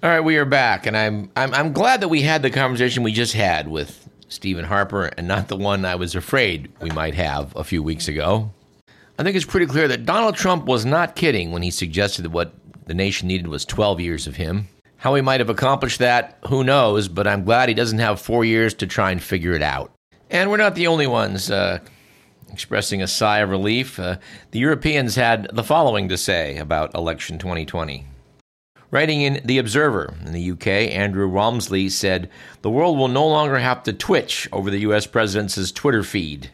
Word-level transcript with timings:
All 0.00 0.08
right, 0.08 0.20
we 0.20 0.36
are 0.36 0.44
back, 0.44 0.86
and 0.86 0.96
I'm, 0.96 1.28
I'm 1.34 1.52
I'm 1.52 1.72
glad 1.72 2.02
that 2.02 2.08
we 2.08 2.22
had 2.22 2.42
the 2.42 2.50
conversation 2.50 3.02
we 3.02 3.10
just 3.10 3.32
had 3.32 3.66
with 3.66 4.08
Stephen 4.28 4.64
Harper, 4.64 5.06
and 5.06 5.26
not 5.26 5.48
the 5.48 5.56
one 5.56 5.84
I 5.84 5.96
was 5.96 6.14
afraid 6.14 6.70
we 6.80 6.90
might 6.90 7.14
have 7.14 7.52
a 7.56 7.64
few 7.64 7.82
weeks 7.82 8.06
ago. 8.06 8.52
I 9.18 9.24
think 9.24 9.34
it's 9.34 9.44
pretty 9.44 9.66
clear 9.66 9.88
that 9.88 10.06
Donald 10.06 10.36
Trump 10.36 10.66
was 10.66 10.84
not 10.84 11.16
kidding 11.16 11.50
when 11.50 11.62
he 11.62 11.72
suggested 11.72 12.22
that 12.22 12.30
what 12.30 12.52
the 12.86 12.94
nation 12.94 13.26
needed 13.26 13.48
was 13.48 13.64
12 13.64 13.98
years 13.98 14.28
of 14.28 14.36
him. 14.36 14.68
How 14.98 15.16
he 15.16 15.20
might 15.20 15.40
have 15.40 15.50
accomplished 15.50 15.98
that, 15.98 16.38
who 16.46 16.62
knows? 16.62 17.08
But 17.08 17.26
I'm 17.26 17.42
glad 17.42 17.68
he 17.68 17.74
doesn't 17.74 17.98
have 17.98 18.20
four 18.20 18.44
years 18.44 18.74
to 18.74 18.86
try 18.86 19.10
and 19.10 19.20
figure 19.20 19.54
it 19.54 19.62
out. 19.62 19.90
And 20.30 20.48
we're 20.48 20.58
not 20.58 20.76
the 20.76 20.86
only 20.86 21.08
ones 21.08 21.50
uh, 21.50 21.80
expressing 22.52 23.02
a 23.02 23.08
sigh 23.08 23.38
of 23.38 23.50
relief. 23.50 23.98
Uh, 23.98 24.18
the 24.52 24.60
Europeans 24.60 25.16
had 25.16 25.48
the 25.52 25.64
following 25.64 26.08
to 26.08 26.16
say 26.16 26.56
about 26.58 26.94
election 26.94 27.38
2020. 27.38 28.06
Writing 28.90 29.20
in 29.20 29.42
The 29.44 29.58
Observer 29.58 30.14
in 30.24 30.32
the 30.32 30.50
UK, 30.52 30.66
Andrew 30.66 31.28
Rawnsley 31.28 31.90
said, 31.90 32.30
The 32.62 32.70
world 32.70 32.96
will 32.96 33.08
no 33.08 33.26
longer 33.26 33.58
have 33.58 33.82
to 33.82 33.92
twitch 33.92 34.48
over 34.50 34.70
the 34.70 34.78
US 34.80 35.06
president's 35.06 35.70
Twitter 35.72 36.02
feed. 36.02 36.52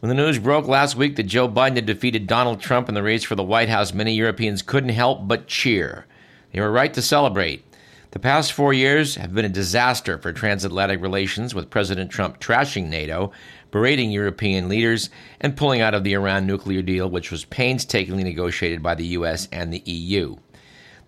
When 0.00 0.10
the 0.10 0.14
news 0.14 0.38
broke 0.38 0.66
last 0.66 0.96
week 0.96 1.16
that 1.16 1.22
Joe 1.22 1.48
Biden 1.48 1.76
had 1.76 1.86
defeated 1.86 2.26
Donald 2.26 2.60
Trump 2.60 2.90
in 2.90 2.94
the 2.94 3.02
race 3.02 3.24
for 3.24 3.36
the 3.36 3.42
White 3.42 3.70
House, 3.70 3.94
many 3.94 4.12
Europeans 4.12 4.60
couldn't 4.60 4.90
help 4.90 5.26
but 5.26 5.46
cheer. 5.46 6.04
They 6.52 6.60
were 6.60 6.70
right 6.70 6.92
to 6.92 7.00
celebrate. 7.00 7.64
The 8.10 8.18
past 8.18 8.52
four 8.52 8.74
years 8.74 9.14
have 9.14 9.32
been 9.32 9.46
a 9.46 9.48
disaster 9.48 10.18
for 10.18 10.30
transatlantic 10.30 11.00
relations, 11.00 11.54
with 11.54 11.70
President 11.70 12.10
Trump 12.10 12.38
trashing 12.38 12.90
NATO, 12.90 13.32
berating 13.70 14.10
European 14.10 14.68
leaders, 14.68 15.08
and 15.40 15.56
pulling 15.56 15.80
out 15.80 15.94
of 15.94 16.04
the 16.04 16.12
Iran 16.12 16.46
nuclear 16.46 16.82
deal, 16.82 17.08
which 17.08 17.30
was 17.30 17.46
painstakingly 17.46 18.24
negotiated 18.24 18.82
by 18.82 18.94
the 18.94 19.06
U.S. 19.06 19.48
and 19.50 19.72
the 19.72 19.82
EU. 19.86 20.36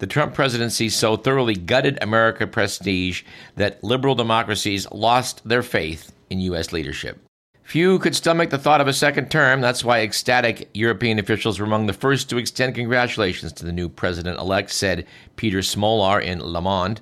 The 0.05 0.09
Trump 0.09 0.35
presidency 0.35 0.91
so 0.91 1.17
thoroughly 1.17 1.55
gutted 1.55 1.97
American 2.03 2.51
prestige 2.51 3.23
that 3.57 3.83
liberal 3.83 4.15
democracies 4.15 4.87
lost 4.93 5.41
their 5.49 5.63
faith 5.63 6.13
in 6.29 6.41
U.S. 6.41 6.75
leadership. 6.75 7.25
Few 7.63 7.99
could 7.99 8.15
stomach 8.15 8.51
the 8.51 8.59
thought 8.59 8.83
of 8.83 8.87
a 8.87 8.93
second 8.93 9.31
term. 9.31 9.63
That's 9.63 9.83
why 9.83 10.03
ecstatic 10.03 10.69
European 10.75 11.19
officials 11.19 11.59
were 11.59 11.65
among 11.65 11.87
the 11.87 11.95
first 11.95 12.29
to 12.29 12.37
extend 12.37 12.75
congratulations 12.75 13.55
to 13.55 13.65
the 13.65 13.73
new 13.73 13.89
president 13.89 14.39
elect, 14.39 14.73
said 14.73 15.07
Peter 15.37 15.61
Smolar 15.61 16.23
in 16.23 16.39
Le 16.39 16.61
Monde. 16.61 17.01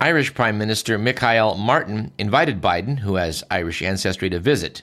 Irish 0.00 0.32
Prime 0.32 0.56
Minister 0.56 0.96
Michael 0.96 1.54
Martin 1.56 2.12
invited 2.16 2.62
Biden, 2.62 3.00
who 3.00 3.16
has 3.16 3.44
Irish 3.50 3.82
ancestry, 3.82 4.30
to 4.30 4.40
visit. 4.40 4.80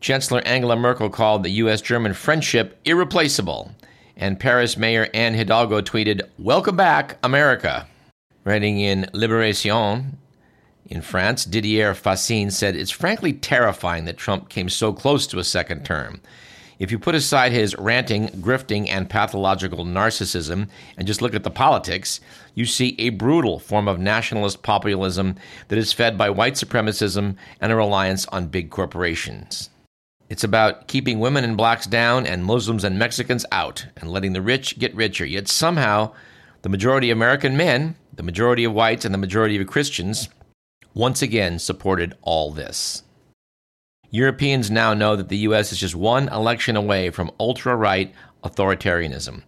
Chancellor 0.00 0.42
Angela 0.44 0.74
Merkel 0.74 1.08
called 1.08 1.44
the 1.44 1.50
U.S. 1.50 1.80
German 1.80 2.14
friendship 2.14 2.80
irreplaceable 2.84 3.70
and 4.16 4.38
Paris 4.38 4.76
Mayor 4.76 5.08
Anne 5.12 5.34
Hidalgo 5.34 5.80
tweeted, 5.80 6.22
Welcome 6.38 6.76
back, 6.76 7.18
America. 7.22 7.86
Writing 8.44 8.78
in 8.78 9.08
Liberation 9.12 10.18
in 10.86 11.00
France, 11.00 11.44
Didier 11.44 11.94
Fassin 11.94 12.50
said, 12.50 12.76
It's 12.76 12.90
frankly 12.90 13.32
terrifying 13.32 14.04
that 14.04 14.16
Trump 14.16 14.48
came 14.48 14.68
so 14.68 14.92
close 14.92 15.26
to 15.28 15.38
a 15.38 15.44
second 15.44 15.84
term. 15.84 16.20
If 16.78 16.90
you 16.90 16.98
put 16.98 17.14
aside 17.14 17.52
his 17.52 17.76
ranting, 17.78 18.28
grifting, 18.28 18.88
and 18.88 19.08
pathological 19.08 19.84
narcissism 19.84 20.68
and 20.96 21.06
just 21.06 21.22
look 21.22 21.34
at 21.34 21.44
the 21.44 21.50
politics, 21.50 22.20
you 22.54 22.66
see 22.66 22.96
a 22.98 23.10
brutal 23.10 23.58
form 23.58 23.88
of 23.88 24.00
nationalist 24.00 24.62
populism 24.62 25.36
that 25.68 25.78
is 25.78 25.92
fed 25.92 26.18
by 26.18 26.30
white 26.30 26.54
supremacism 26.54 27.36
and 27.60 27.72
a 27.72 27.76
reliance 27.76 28.26
on 28.26 28.48
big 28.48 28.70
corporations. 28.70 29.70
It's 30.34 30.42
about 30.42 30.88
keeping 30.88 31.20
women 31.20 31.44
and 31.44 31.56
blacks 31.56 31.86
down 31.86 32.26
and 32.26 32.44
Muslims 32.44 32.82
and 32.82 32.98
Mexicans 32.98 33.46
out 33.52 33.86
and 33.96 34.10
letting 34.10 34.32
the 34.32 34.42
rich 34.42 34.80
get 34.80 34.92
richer. 34.92 35.24
Yet 35.24 35.46
somehow, 35.46 36.12
the 36.62 36.68
majority 36.68 37.12
of 37.12 37.16
American 37.16 37.56
men, 37.56 37.94
the 38.12 38.24
majority 38.24 38.64
of 38.64 38.72
whites, 38.72 39.04
and 39.04 39.14
the 39.14 39.18
majority 39.18 39.60
of 39.60 39.68
Christians 39.68 40.28
once 40.92 41.22
again 41.22 41.60
supported 41.60 42.16
all 42.22 42.50
this. 42.50 43.04
Europeans 44.10 44.72
now 44.72 44.92
know 44.92 45.14
that 45.14 45.28
the 45.28 45.46
U.S. 45.46 45.70
is 45.70 45.78
just 45.78 45.94
one 45.94 46.26
election 46.30 46.74
away 46.74 47.10
from 47.10 47.30
ultra 47.38 47.76
right 47.76 48.12
authoritarianism. 48.42 49.40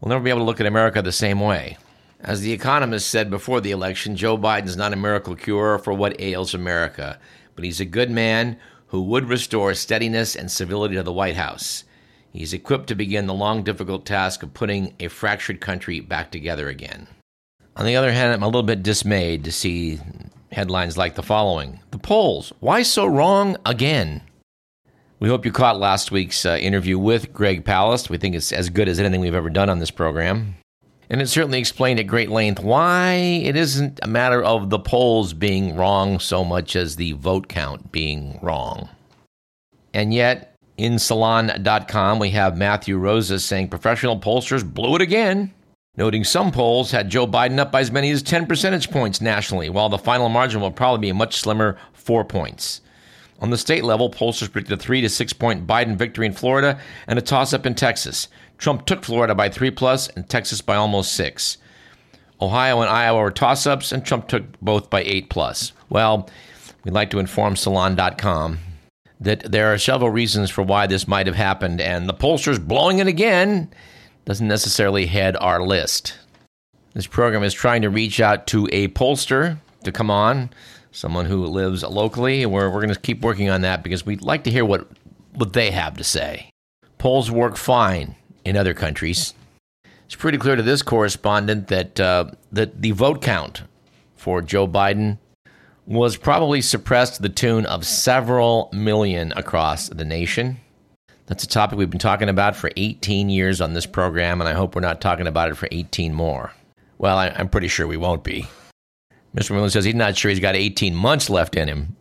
We'll 0.00 0.08
never 0.08 0.24
be 0.24 0.30
able 0.30 0.40
to 0.40 0.46
look 0.46 0.60
at 0.60 0.66
America 0.66 1.00
the 1.00 1.12
same 1.12 1.38
way. 1.38 1.78
As 2.18 2.40
The 2.40 2.52
Economist 2.52 3.08
said 3.08 3.30
before 3.30 3.60
the 3.60 3.70
election, 3.70 4.16
Joe 4.16 4.36
Biden's 4.36 4.76
not 4.76 4.92
a 4.92 4.96
miracle 4.96 5.36
cure 5.36 5.78
for 5.78 5.92
what 5.92 6.20
ails 6.20 6.54
America, 6.54 7.20
but 7.54 7.64
he's 7.64 7.78
a 7.78 7.84
good 7.84 8.10
man 8.10 8.58
who 8.94 9.02
would 9.02 9.28
restore 9.28 9.74
steadiness 9.74 10.36
and 10.36 10.48
civility 10.48 10.94
to 10.94 11.02
the 11.02 11.12
White 11.12 11.34
House. 11.34 11.82
He's 12.32 12.52
equipped 12.52 12.86
to 12.86 12.94
begin 12.94 13.26
the 13.26 13.34
long, 13.34 13.64
difficult 13.64 14.06
task 14.06 14.44
of 14.44 14.54
putting 14.54 14.94
a 15.00 15.08
fractured 15.08 15.60
country 15.60 15.98
back 15.98 16.30
together 16.30 16.68
again. 16.68 17.08
On 17.74 17.86
the 17.86 17.96
other 17.96 18.12
hand, 18.12 18.32
I'm 18.32 18.44
a 18.44 18.46
little 18.46 18.62
bit 18.62 18.84
dismayed 18.84 19.42
to 19.42 19.50
see 19.50 19.98
headlines 20.52 20.96
like 20.96 21.16
the 21.16 21.24
following 21.24 21.80
The 21.90 21.98
polls, 21.98 22.52
why 22.60 22.84
so 22.84 23.04
wrong 23.04 23.56
again? 23.66 24.22
We 25.18 25.28
hope 25.28 25.44
you 25.44 25.50
caught 25.50 25.80
last 25.80 26.12
week's 26.12 26.46
uh, 26.46 26.56
interview 26.60 26.96
with 26.96 27.32
Greg 27.32 27.64
Palast. 27.64 28.10
We 28.10 28.18
think 28.18 28.36
it's 28.36 28.52
as 28.52 28.70
good 28.70 28.88
as 28.88 29.00
anything 29.00 29.20
we've 29.20 29.34
ever 29.34 29.50
done 29.50 29.70
on 29.70 29.80
this 29.80 29.90
program. 29.90 30.54
And 31.10 31.20
it 31.20 31.28
certainly 31.28 31.58
explained 31.58 32.00
at 32.00 32.06
great 32.06 32.30
length 32.30 32.62
why 32.62 33.12
it 33.12 33.56
isn't 33.56 34.00
a 34.02 34.08
matter 34.08 34.42
of 34.42 34.70
the 34.70 34.78
polls 34.78 35.34
being 35.34 35.76
wrong 35.76 36.18
so 36.18 36.44
much 36.44 36.76
as 36.76 36.96
the 36.96 37.12
vote 37.12 37.48
count 37.48 37.92
being 37.92 38.38
wrong. 38.42 38.88
And 39.92 40.12
yet, 40.12 40.56
in 40.76 40.98
Salon.com, 40.98 42.18
we 42.18 42.30
have 42.30 42.56
Matthew 42.56 42.98
Rozsa 42.98 43.40
saying 43.40 43.68
professional 43.68 44.18
pollsters 44.18 44.64
blew 44.64 44.96
it 44.96 45.02
again, 45.02 45.52
noting 45.96 46.24
some 46.24 46.50
polls 46.50 46.90
had 46.90 47.10
Joe 47.10 47.26
Biden 47.26 47.58
up 47.58 47.70
by 47.70 47.80
as 47.80 47.92
many 47.92 48.10
as 48.10 48.22
10 48.22 48.46
percentage 48.46 48.90
points 48.90 49.20
nationally, 49.20 49.68
while 49.68 49.88
the 49.88 49.98
final 49.98 50.28
margin 50.28 50.60
will 50.60 50.72
probably 50.72 51.00
be 51.00 51.10
a 51.10 51.14
much 51.14 51.36
slimmer 51.36 51.78
four 51.92 52.24
points. 52.24 52.80
On 53.40 53.50
the 53.50 53.58
state 53.58 53.84
level, 53.84 54.10
pollsters 54.10 54.50
predicted 54.50 54.78
a 54.78 54.82
three 54.82 55.00
to 55.00 55.08
six 55.08 55.32
point 55.32 55.66
Biden 55.66 55.96
victory 55.96 56.26
in 56.26 56.32
Florida 56.32 56.80
and 57.06 57.18
a 57.18 57.22
toss 57.22 57.52
up 57.52 57.66
in 57.66 57.74
Texas. 57.74 58.28
Trump 58.58 58.86
took 58.86 59.04
Florida 59.04 59.34
by 59.34 59.48
three 59.48 59.70
plus 59.70 60.08
and 60.08 60.28
Texas 60.28 60.60
by 60.60 60.76
almost 60.76 61.12
six. 61.12 61.58
Ohio 62.40 62.80
and 62.80 62.90
Iowa 62.90 63.20
were 63.20 63.30
toss 63.30 63.66
ups, 63.66 63.92
and 63.92 64.04
Trump 64.04 64.28
took 64.28 64.60
both 64.60 64.90
by 64.90 65.02
eight 65.02 65.30
plus. 65.30 65.72
Well, 65.88 66.28
we'd 66.84 66.92
like 66.92 67.10
to 67.10 67.18
inform 67.18 67.56
Salon.com 67.56 68.58
that 69.20 69.50
there 69.50 69.72
are 69.72 69.78
several 69.78 70.10
reasons 70.10 70.50
for 70.50 70.62
why 70.62 70.86
this 70.86 71.08
might 71.08 71.26
have 71.26 71.36
happened, 71.36 71.80
and 71.80 72.08
the 72.08 72.14
pollsters 72.14 72.64
blowing 72.64 72.98
it 72.98 73.06
again 73.06 73.72
doesn't 74.24 74.48
necessarily 74.48 75.06
head 75.06 75.36
our 75.36 75.62
list. 75.62 76.18
This 76.92 77.06
program 77.06 77.42
is 77.42 77.54
trying 77.54 77.82
to 77.82 77.90
reach 77.90 78.20
out 78.20 78.46
to 78.48 78.68
a 78.72 78.88
pollster 78.88 79.58
to 79.84 79.92
come 79.92 80.10
on, 80.10 80.50
someone 80.92 81.26
who 81.26 81.46
lives 81.46 81.82
locally, 81.82 82.42
and 82.42 82.52
we're, 82.52 82.68
we're 82.70 82.80
going 82.80 82.94
to 82.94 83.00
keep 83.00 83.22
working 83.22 83.50
on 83.50 83.62
that 83.62 83.82
because 83.82 84.04
we'd 84.04 84.22
like 84.22 84.44
to 84.44 84.50
hear 84.50 84.64
what, 84.64 84.88
what 85.34 85.52
they 85.52 85.70
have 85.70 85.96
to 85.96 86.04
say. 86.04 86.50
Polls 86.98 87.30
work 87.30 87.56
fine 87.56 88.16
in 88.44 88.56
other 88.56 88.74
countries. 88.74 89.34
It's 90.06 90.14
pretty 90.14 90.38
clear 90.38 90.56
to 90.56 90.62
this 90.62 90.82
correspondent 90.82 91.68
that 91.68 91.98
uh, 91.98 92.30
that 92.52 92.82
the 92.82 92.90
vote 92.92 93.22
count 93.22 93.62
for 94.16 94.42
Joe 94.42 94.68
Biden 94.68 95.18
was 95.86 96.16
probably 96.16 96.60
suppressed 96.60 97.16
to 97.16 97.22
the 97.22 97.28
tune 97.28 97.66
of 97.66 97.84
several 97.84 98.70
million 98.72 99.32
across 99.36 99.88
the 99.88 100.04
nation. 100.04 100.58
That's 101.26 101.44
a 101.44 101.48
topic 101.48 101.78
we've 101.78 101.90
been 101.90 101.98
talking 101.98 102.28
about 102.28 102.54
for 102.54 102.70
18 102.76 103.30
years 103.30 103.60
on 103.60 103.72
this 103.72 103.86
program, 103.86 104.40
and 104.40 104.48
I 104.48 104.52
hope 104.52 104.74
we're 104.74 104.82
not 104.82 105.00
talking 105.00 105.26
about 105.26 105.50
it 105.50 105.56
for 105.56 105.68
18 105.70 106.12
more. 106.12 106.52
Well, 106.98 107.16
I, 107.16 107.28
am 107.28 107.48
pretty 107.48 107.68
sure 107.68 107.86
we 107.86 107.96
won't 107.96 108.24
be. 108.24 108.46
Mr. 109.34 109.50
Miller 109.50 109.70
says 109.70 109.84
he's 109.84 109.94
not 109.94 110.16
sure 110.16 110.30
he's 110.30 110.40
got 110.40 110.54
18 110.54 110.94
months 110.94 111.28
left 111.28 111.56
in 111.56 111.68
him. 111.68 111.96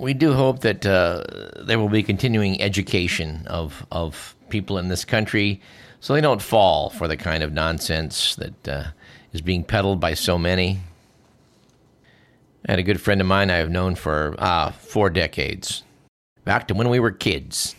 We 0.00 0.14
do 0.14 0.32
hope 0.32 0.60
that 0.60 0.86
uh, 0.86 1.24
there 1.62 1.78
will 1.78 1.90
be 1.90 2.02
continuing 2.02 2.58
education 2.62 3.46
of, 3.46 3.86
of 3.92 4.34
people 4.48 4.78
in 4.78 4.88
this 4.88 5.04
country 5.04 5.60
so 6.00 6.14
they 6.14 6.22
don't 6.22 6.40
fall 6.40 6.88
for 6.88 7.06
the 7.06 7.18
kind 7.18 7.42
of 7.42 7.52
nonsense 7.52 8.34
that 8.36 8.66
uh, 8.68 8.84
is 9.34 9.42
being 9.42 9.62
peddled 9.62 10.00
by 10.00 10.14
so 10.14 10.38
many. 10.38 10.80
I 12.66 12.72
had 12.72 12.78
a 12.78 12.82
good 12.82 12.98
friend 12.98 13.20
of 13.20 13.26
mine 13.26 13.50
I 13.50 13.56
have 13.56 13.68
known 13.68 13.94
for 13.94 14.34
uh, 14.38 14.70
four 14.70 15.10
decades, 15.10 15.82
back 16.46 16.66
to 16.68 16.74
when 16.74 16.88
we 16.88 16.98
were 16.98 17.10
kids. 17.10 17.76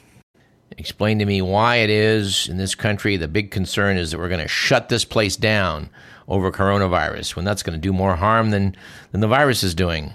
Explained 0.77 1.21
to 1.21 1.25
me 1.25 1.41
why 1.41 1.77
it 1.77 1.89
is 1.89 2.47
in 2.47 2.57
this 2.57 2.75
country 2.75 3.17
the 3.17 3.27
big 3.27 3.49
concern 3.49 3.97
is 3.97 4.11
that 4.11 4.19
we're 4.19 4.29
going 4.29 4.41
to 4.41 4.47
shut 4.47 4.89
this 4.89 5.05
place 5.05 5.35
down 5.35 5.89
over 6.27 6.51
coronavirus 6.51 7.35
when 7.35 7.45
that's 7.45 7.63
going 7.63 7.73
to 7.73 7.81
do 7.81 7.91
more 7.91 8.15
harm 8.15 8.51
than, 8.51 8.75
than 9.11 9.21
the 9.21 9.27
virus 9.27 9.63
is 9.63 9.73
doing. 9.73 10.13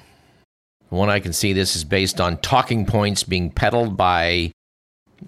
What 0.88 1.08
I 1.08 1.20
can 1.20 1.32
see, 1.32 1.52
this 1.52 1.74
is 1.74 1.84
based 1.84 2.20
on 2.20 2.38
talking 2.38 2.86
points 2.86 3.22
being 3.24 3.50
peddled 3.50 3.96
by 3.96 4.52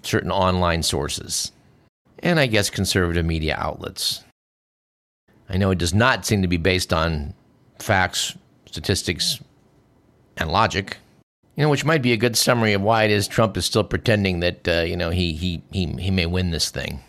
certain 0.03 0.31
online 0.31 0.83
sources, 0.83 1.51
and 2.19 2.39
I 2.39 2.47
guess 2.47 2.69
conservative 2.69 3.25
media 3.25 3.55
outlets. 3.57 4.23
I 5.49 5.57
know 5.57 5.71
it 5.71 5.77
does 5.77 5.93
not 5.93 6.25
seem 6.25 6.41
to 6.43 6.47
be 6.47 6.57
based 6.57 6.93
on 6.93 7.33
facts, 7.79 8.37
statistics, 8.67 9.39
and 10.37 10.49
logic. 10.51 10.97
You 11.55 11.63
know, 11.63 11.69
which 11.69 11.83
might 11.83 12.01
be 12.01 12.13
a 12.13 12.17
good 12.17 12.37
summary 12.37 12.71
of 12.71 12.81
why 12.81 13.03
it 13.03 13.11
is 13.11 13.27
Trump 13.27 13.57
is 13.57 13.65
still 13.65 13.83
pretending 13.83 14.39
that 14.39 14.65
uh, 14.65 14.81
you 14.81 14.95
know 14.95 15.09
he 15.09 15.33
he 15.33 15.61
he 15.71 15.87
he 15.87 16.09
may 16.09 16.25
win 16.25 16.51
this 16.51 16.69
thing, 16.69 17.01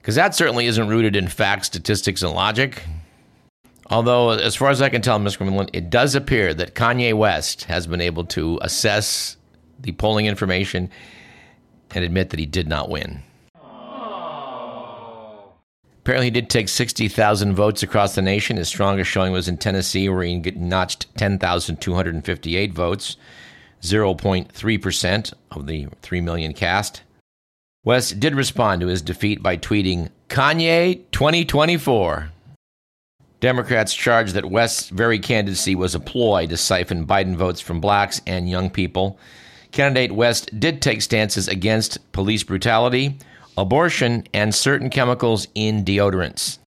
because 0.00 0.14
that 0.14 0.36
certainly 0.36 0.66
isn't 0.66 0.88
rooted 0.88 1.16
in 1.16 1.26
facts, 1.26 1.66
statistics, 1.66 2.22
and 2.22 2.32
logic. 2.32 2.84
Although, 3.90 4.30
as 4.30 4.54
far 4.54 4.70
as 4.70 4.80
I 4.80 4.88
can 4.88 5.02
tell, 5.02 5.18
Mr. 5.18 5.38
McMillan, 5.38 5.68
it 5.72 5.90
does 5.90 6.14
appear 6.14 6.54
that 6.54 6.76
Kanye 6.76 7.12
West 7.12 7.64
has 7.64 7.88
been 7.88 8.00
able 8.00 8.24
to 8.26 8.58
assess 8.62 9.36
the 9.80 9.90
polling 9.92 10.26
information 10.26 10.88
and 11.90 12.04
admit 12.04 12.30
that 12.30 12.38
he 12.38 12.46
did 12.46 12.68
not 12.68 12.88
win. 12.88 13.24
Apparently, 15.98 16.26
he 16.26 16.30
did 16.30 16.48
take 16.48 16.68
60,000 16.68 17.54
votes 17.54 17.82
across 17.82 18.14
the 18.14 18.22
nation. 18.22 18.56
His 18.56 18.68
strongest 18.68 19.10
showing 19.10 19.32
was 19.32 19.48
in 19.48 19.58
Tennessee, 19.58 20.08
where 20.08 20.22
he 20.22 20.36
notched 20.38 21.14
10,258 21.16 22.72
votes, 22.72 23.16
0.3% 23.82 25.34
of 25.50 25.66
the 25.66 25.88
3 26.00 26.20
million 26.20 26.54
cast. 26.54 27.02
West 27.84 28.20
did 28.20 28.34
respond 28.34 28.80
to 28.80 28.86
his 28.86 29.02
defeat 29.02 29.42
by 29.42 29.56
tweeting, 29.56 30.10
Kanye 30.28 31.02
2024. 31.12 32.30
Democrats 33.40 33.94
charged 33.94 34.34
that 34.34 34.50
West's 34.50 34.90
very 34.90 35.18
candidacy 35.18 35.74
was 35.74 35.94
a 35.94 36.00
ploy 36.00 36.46
to 36.46 36.58
siphon 36.58 37.06
Biden 37.06 37.34
votes 37.34 37.60
from 37.60 37.80
blacks 37.80 38.20
and 38.26 38.50
young 38.50 38.68
people. 38.68 39.18
Candidate 39.72 40.12
West 40.12 40.60
did 40.60 40.82
take 40.82 41.00
stances 41.00 41.48
against 41.48 42.12
police 42.12 42.42
brutality, 42.42 43.18
abortion, 43.56 44.24
and 44.34 44.54
certain 44.54 44.90
chemicals 44.90 45.48
in 45.54 45.84
deodorants. 45.84 46.58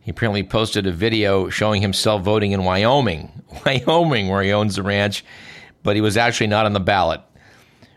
He 0.00 0.12
apparently 0.12 0.44
posted 0.44 0.86
a 0.86 0.92
video 0.92 1.48
showing 1.48 1.82
himself 1.82 2.22
voting 2.22 2.52
in 2.52 2.64
Wyoming, 2.64 3.42
Wyoming, 3.66 4.28
where 4.28 4.42
he 4.42 4.52
owns 4.52 4.78
a 4.78 4.84
ranch, 4.84 5.24
but 5.82 5.96
he 5.96 6.00
was 6.00 6.16
actually 6.16 6.46
not 6.46 6.64
on 6.64 6.74
the 6.74 6.80
ballot. 6.80 7.20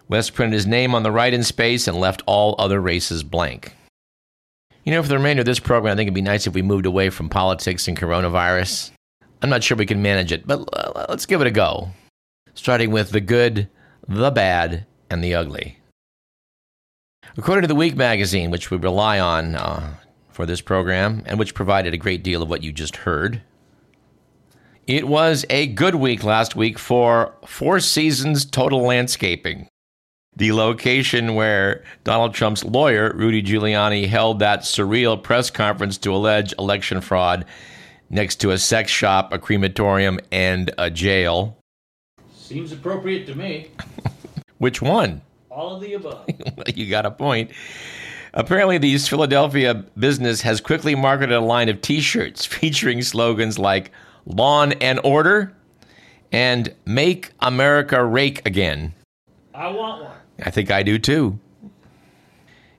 West 0.09 0.33
printed 0.33 0.53
his 0.53 0.67
name 0.67 0.95
on 0.95 1.03
the 1.03 1.11
write 1.11 1.33
in 1.33 1.43
space 1.43 1.87
and 1.87 1.99
left 1.99 2.23
all 2.25 2.55
other 2.57 2.81
races 2.81 3.21
blank. 3.23 3.75
You 4.83 4.91
know, 4.91 5.01
for 5.01 5.07
the 5.07 5.17
remainder 5.17 5.41
of 5.41 5.45
this 5.45 5.59
program, 5.59 5.93
I 5.93 5.95
think 5.95 6.07
it'd 6.07 6.13
be 6.13 6.21
nice 6.21 6.45
if 6.45 6.53
we 6.53 6.61
moved 6.61 6.85
away 6.85 7.09
from 7.09 7.29
politics 7.29 7.87
and 7.87 7.97
coronavirus. 7.97 8.91
I'm 9.41 9.49
not 9.49 9.63
sure 9.63 9.77
we 9.77 9.85
can 9.85 10.01
manage 10.01 10.31
it, 10.31 10.45
but 10.45 10.67
let's 11.09 11.25
give 11.25 11.39
it 11.39 11.47
a 11.47 11.51
go. 11.51 11.89
Starting 12.53 12.91
with 12.91 13.11
the 13.11 13.21
good, 13.21 13.69
the 14.07 14.31
bad, 14.31 14.85
and 15.09 15.23
the 15.23 15.35
ugly. 15.35 15.79
According 17.37 17.61
to 17.61 17.67
the 17.67 17.75
Week 17.75 17.95
magazine, 17.95 18.51
which 18.51 18.71
we 18.71 18.77
rely 18.77 19.19
on 19.19 19.55
uh, 19.55 19.95
for 20.29 20.45
this 20.45 20.61
program 20.61 21.23
and 21.25 21.39
which 21.39 21.55
provided 21.55 21.93
a 21.93 21.97
great 21.97 22.23
deal 22.23 22.41
of 22.41 22.49
what 22.49 22.63
you 22.63 22.71
just 22.71 22.97
heard, 22.97 23.41
it 24.85 25.07
was 25.07 25.45
a 25.49 25.67
good 25.67 25.95
week 25.95 26.25
last 26.25 26.57
week 26.57 26.77
for 26.77 27.33
Four 27.45 27.79
Seasons 27.79 28.43
Total 28.43 28.81
Landscaping, 28.81 29.69
the 30.35 30.51
location 30.51 31.35
where 31.35 31.83
Donald 32.03 32.33
Trump's 32.33 32.63
lawyer, 32.63 33.13
Rudy 33.13 33.43
Giuliani, 33.43 34.07
held 34.07 34.39
that 34.39 34.61
surreal 34.61 35.21
press 35.21 35.49
conference 35.49 35.97
to 35.99 36.13
allege 36.13 36.53
election 36.57 37.01
fraud 37.01 37.45
next 38.09 38.37
to 38.37 38.51
a 38.51 38.57
sex 38.57 38.91
shop, 38.91 39.33
a 39.33 39.39
crematorium, 39.39 40.19
and 40.31 40.71
a 40.77 40.89
jail. 40.89 41.57
Seems 42.33 42.71
appropriate 42.71 43.25
to 43.27 43.35
me. 43.35 43.69
Which 44.57 44.81
one? 44.81 45.21
All 45.49 45.75
of 45.75 45.81
the 45.81 45.93
above. 45.93 46.25
you 46.75 46.89
got 46.89 47.05
a 47.05 47.11
point. 47.11 47.51
Apparently, 48.33 48.79
the 48.79 48.87
East 48.87 49.09
Philadelphia 49.09 49.75
business 49.97 50.41
has 50.41 50.59
quickly 50.59 50.95
marketed 50.95 51.35
a 51.35 51.41
line 51.41 51.69
of 51.69 51.81
t 51.81 52.01
shirts 52.01 52.45
featuring 52.45 53.01
slogans 53.01 53.59
like 53.59 53.91
Lawn 54.25 54.73
and 54.73 54.99
Order 55.03 55.55
and 56.31 56.73
Make 56.85 57.31
America 57.39 58.03
Rake 58.03 58.45
Again. 58.47 58.93
I 59.53 59.69
want 59.69 60.03
one. 60.03 60.17
I 60.41 60.49
think 60.49 60.71
I 60.71 60.83
do 60.83 60.97
too. 60.97 61.39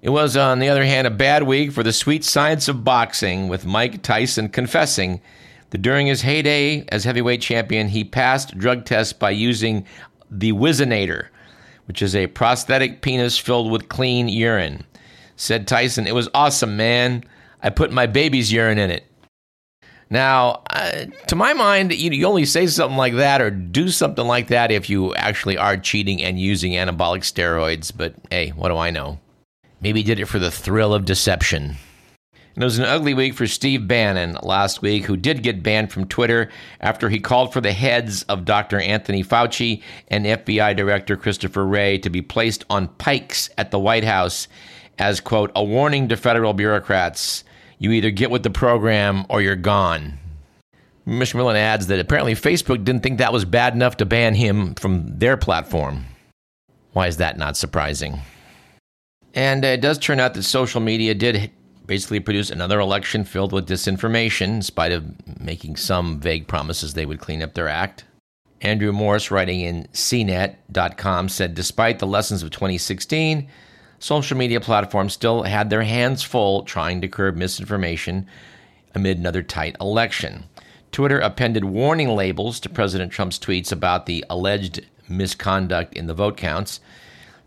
It 0.02 0.10
was, 0.10 0.36
uh, 0.36 0.44
on 0.48 0.58
the 0.58 0.68
other 0.68 0.84
hand, 0.84 1.06
a 1.06 1.10
bad 1.10 1.44
week 1.44 1.72
for 1.72 1.82
the 1.82 1.92
sweet 1.92 2.24
science 2.24 2.68
of 2.68 2.84
boxing, 2.84 3.48
with 3.48 3.64
Mike 3.64 4.02
Tyson 4.02 4.50
confessing 4.50 5.20
that 5.70 5.80
during 5.80 6.06
his 6.06 6.22
heyday 6.22 6.84
as 6.88 7.04
heavyweight 7.04 7.40
champion, 7.40 7.88
he 7.88 8.04
passed 8.04 8.58
drug 8.58 8.84
tests 8.84 9.14
by 9.14 9.30
using 9.30 9.86
the 10.30 10.52
Whizzinator, 10.52 11.28
which 11.86 12.02
is 12.02 12.14
a 12.14 12.26
prosthetic 12.26 13.00
penis 13.00 13.38
filled 13.38 13.70
with 13.70 13.88
clean 13.88 14.28
urine. 14.28 14.84
Said 15.36 15.66
Tyson, 15.66 16.06
It 16.06 16.14
was 16.14 16.28
awesome, 16.34 16.76
man. 16.76 17.24
I 17.62 17.70
put 17.70 17.90
my 17.90 18.06
baby's 18.06 18.52
urine 18.52 18.78
in 18.78 18.90
it. 18.90 19.06
Now, 20.10 20.62
uh, 20.70 21.06
to 21.28 21.36
my 21.36 21.52
mind, 21.54 21.92
you, 21.92 22.10
you 22.10 22.26
only 22.26 22.44
say 22.44 22.66
something 22.66 22.96
like 22.96 23.14
that 23.14 23.40
or 23.40 23.50
do 23.50 23.88
something 23.88 24.26
like 24.26 24.48
that 24.48 24.70
if 24.70 24.88
you 24.90 25.14
actually 25.14 25.56
are 25.56 25.76
cheating 25.76 26.22
and 26.22 26.38
using 26.38 26.72
anabolic 26.72 27.22
steroids. 27.22 27.92
But 27.94 28.14
hey, 28.30 28.50
what 28.50 28.68
do 28.68 28.76
I 28.76 28.90
know? 28.90 29.18
Maybe 29.80 30.00
he 30.00 30.04
did 30.04 30.20
it 30.20 30.26
for 30.26 30.38
the 30.38 30.50
thrill 30.50 30.94
of 30.94 31.04
deception. 31.04 31.76
And 32.54 32.62
it 32.62 32.66
was 32.66 32.78
an 32.78 32.84
ugly 32.84 33.14
week 33.14 33.34
for 33.34 33.48
Steve 33.48 33.88
Bannon 33.88 34.38
last 34.42 34.80
week, 34.80 35.04
who 35.04 35.16
did 35.16 35.42
get 35.42 35.62
banned 35.62 35.90
from 35.90 36.06
Twitter 36.06 36.50
after 36.80 37.08
he 37.08 37.18
called 37.18 37.52
for 37.52 37.60
the 37.60 37.72
heads 37.72 38.22
of 38.24 38.44
Dr. 38.44 38.78
Anthony 38.78 39.24
Fauci 39.24 39.82
and 40.06 40.24
FBI 40.24 40.76
Director 40.76 41.16
Christopher 41.16 41.66
Wray 41.66 41.98
to 41.98 42.10
be 42.10 42.22
placed 42.22 42.64
on 42.70 42.86
pikes 42.86 43.50
at 43.58 43.72
the 43.72 43.78
White 43.80 44.04
House 44.04 44.46
as, 45.00 45.20
quote, 45.20 45.50
a 45.56 45.64
warning 45.64 46.08
to 46.08 46.16
federal 46.16 46.52
bureaucrats. 46.52 47.42
You 47.78 47.92
either 47.92 48.10
get 48.10 48.30
with 48.30 48.42
the 48.42 48.50
program 48.50 49.24
or 49.28 49.42
you're 49.42 49.56
gone. 49.56 50.18
Mr. 51.06 51.34
Millen 51.34 51.56
adds 51.56 51.88
that 51.88 52.00
apparently 52.00 52.34
Facebook 52.34 52.84
didn't 52.84 53.02
think 53.02 53.18
that 53.18 53.32
was 53.32 53.44
bad 53.44 53.74
enough 53.74 53.98
to 53.98 54.06
ban 54.06 54.34
him 54.34 54.74
from 54.74 55.18
their 55.18 55.36
platform. 55.36 56.06
Why 56.92 57.08
is 57.08 57.18
that 57.18 57.36
not 57.36 57.56
surprising? 57.56 58.20
And 59.34 59.64
it 59.64 59.80
does 59.80 59.98
turn 59.98 60.20
out 60.20 60.34
that 60.34 60.44
social 60.44 60.80
media 60.80 61.14
did 61.14 61.50
basically 61.86 62.20
produce 62.20 62.50
another 62.50 62.80
election 62.80 63.24
filled 63.24 63.52
with 63.52 63.68
disinformation, 63.68 64.42
in 64.42 64.62
spite 64.62 64.92
of 64.92 65.04
making 65.40 65.76
some 65.76 66.20
vague 66.20 66.46
promises 66.46 66.94
they 66.94 67.04
would 67.04 67.20
clean 67.20 67.42
up 67.42 67.54
their 67.54 67.68
act. 67.68 68.04
Andrew 68.62 68.92
Morris, 68.92 69.30
writing 69.30 69.60
in 69.60 69.86
CNET.com, 69.92 71.28
said 71.28 71.54
Despite 71.54 71.98
the 71.98 72.06
lessons 72.06 72.42
of 72.42 72.50
2016, 72.50 73.46
social 74.04 74.36
media 74.36 74.60
platforms 74.60 75.14
still 75.14 75.44
had 75.44 75.70
their 75.70 75.82
hands 75.82 76.22
full 76.22 76.62
trying 76.64 77.00
to 77.00 77.08
curb 77.08 77.34
misinformation 77.36 78.26
amid 78.94 79.16
another 79.16 79.42
tight 79.42 79.74
election. 79.80 80.44
Twitter 80.92 81.18
appended 81.20 81.64
warning 81.64 82.10
labels 82.10 82.60
to 82.60 82.68
President 82.68 83.10
Trump's 83.10 83.38
tweets 83.38 83.72
about 83.72 84.04
the 84.04 84.22
alleged 84.28 84.84
misconduct 85.08 85.94
in 85.94 86.06
the 86.06 86.12
vote 86.12 86.36
counts. 86.36 86.80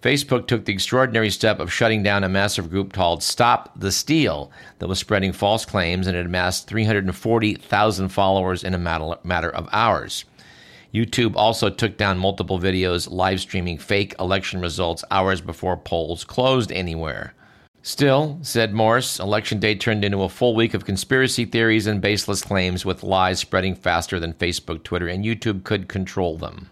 Facebook 0.01 0.47
took 0.47 0.65
the 0.65 0.73
extraordinary 0.73 1.29
step 1.29 1.59
of 1.59 1.71
shutting 1.71 2.01
down 2.01 2.23
a 2.23 2.29
massive 2.29 2.71
group 2.71 2.91
called 2.91 3.21
Stop 3.21 3.79
the 3.79 3.91
Steal 3.91 4.49
that 4.79 4.87
was 4.87 4.97
spreading 4.97 5.33
false 5.33 5.63
claims 5.63 6.07
and 6.07 6.17
had 6.17 6.25
amassed 6.25 6.65
340,000 6.67 8.09
followers 8.09 8.63
in 8.63 8.73
a 8.73 8.79
matter 9.23 9.49
of 9.51 9.69
hours. 9.71 10.25
YouTube 10.93 11.35
also 11.35 11.69
took 11.69 11.97
down 11.97 12.17
multiple 12.17 12.59
videos 12.59 13.09
live 13.09 13.39
streaming 13.39 13.77
fake 13.77 14.15
election 14.19 14.61
results 14.61 15.03
hours 15.11 15.41
before 15.41 15.77
polls 15.77 16.23
closed 16.23 16.71
anywhere. 16.71 17.33
Still, 17.81 18.39
said 18.41 18.73
Morse, 18.73 19.19
election 19.19 19.59
day 19.59 19.75
turned 19.75 20.03
into 20.03 20.23
a 20.23 20.29
full 20.29 20.55
week 20.55 20.73
of 20.73 20.85
conspiracy 20.85 21.45
theories 21.45 21.87
and 21.87 22.01
baseless 22.01 22.41
claims 22.41 22.83
with 22.83 23.03
lies 23.03 23.39
spreading 23.39 23.75
faster 23.75 24.19
than 24.19 24.33
Facebook, 24.33 24.83
Twitter, 24.83 25.07
and 25.07 25.23
YouTube 25.23 25.63
could 25.63 25.87
control 25.87 26.37
them. 26.37 26.69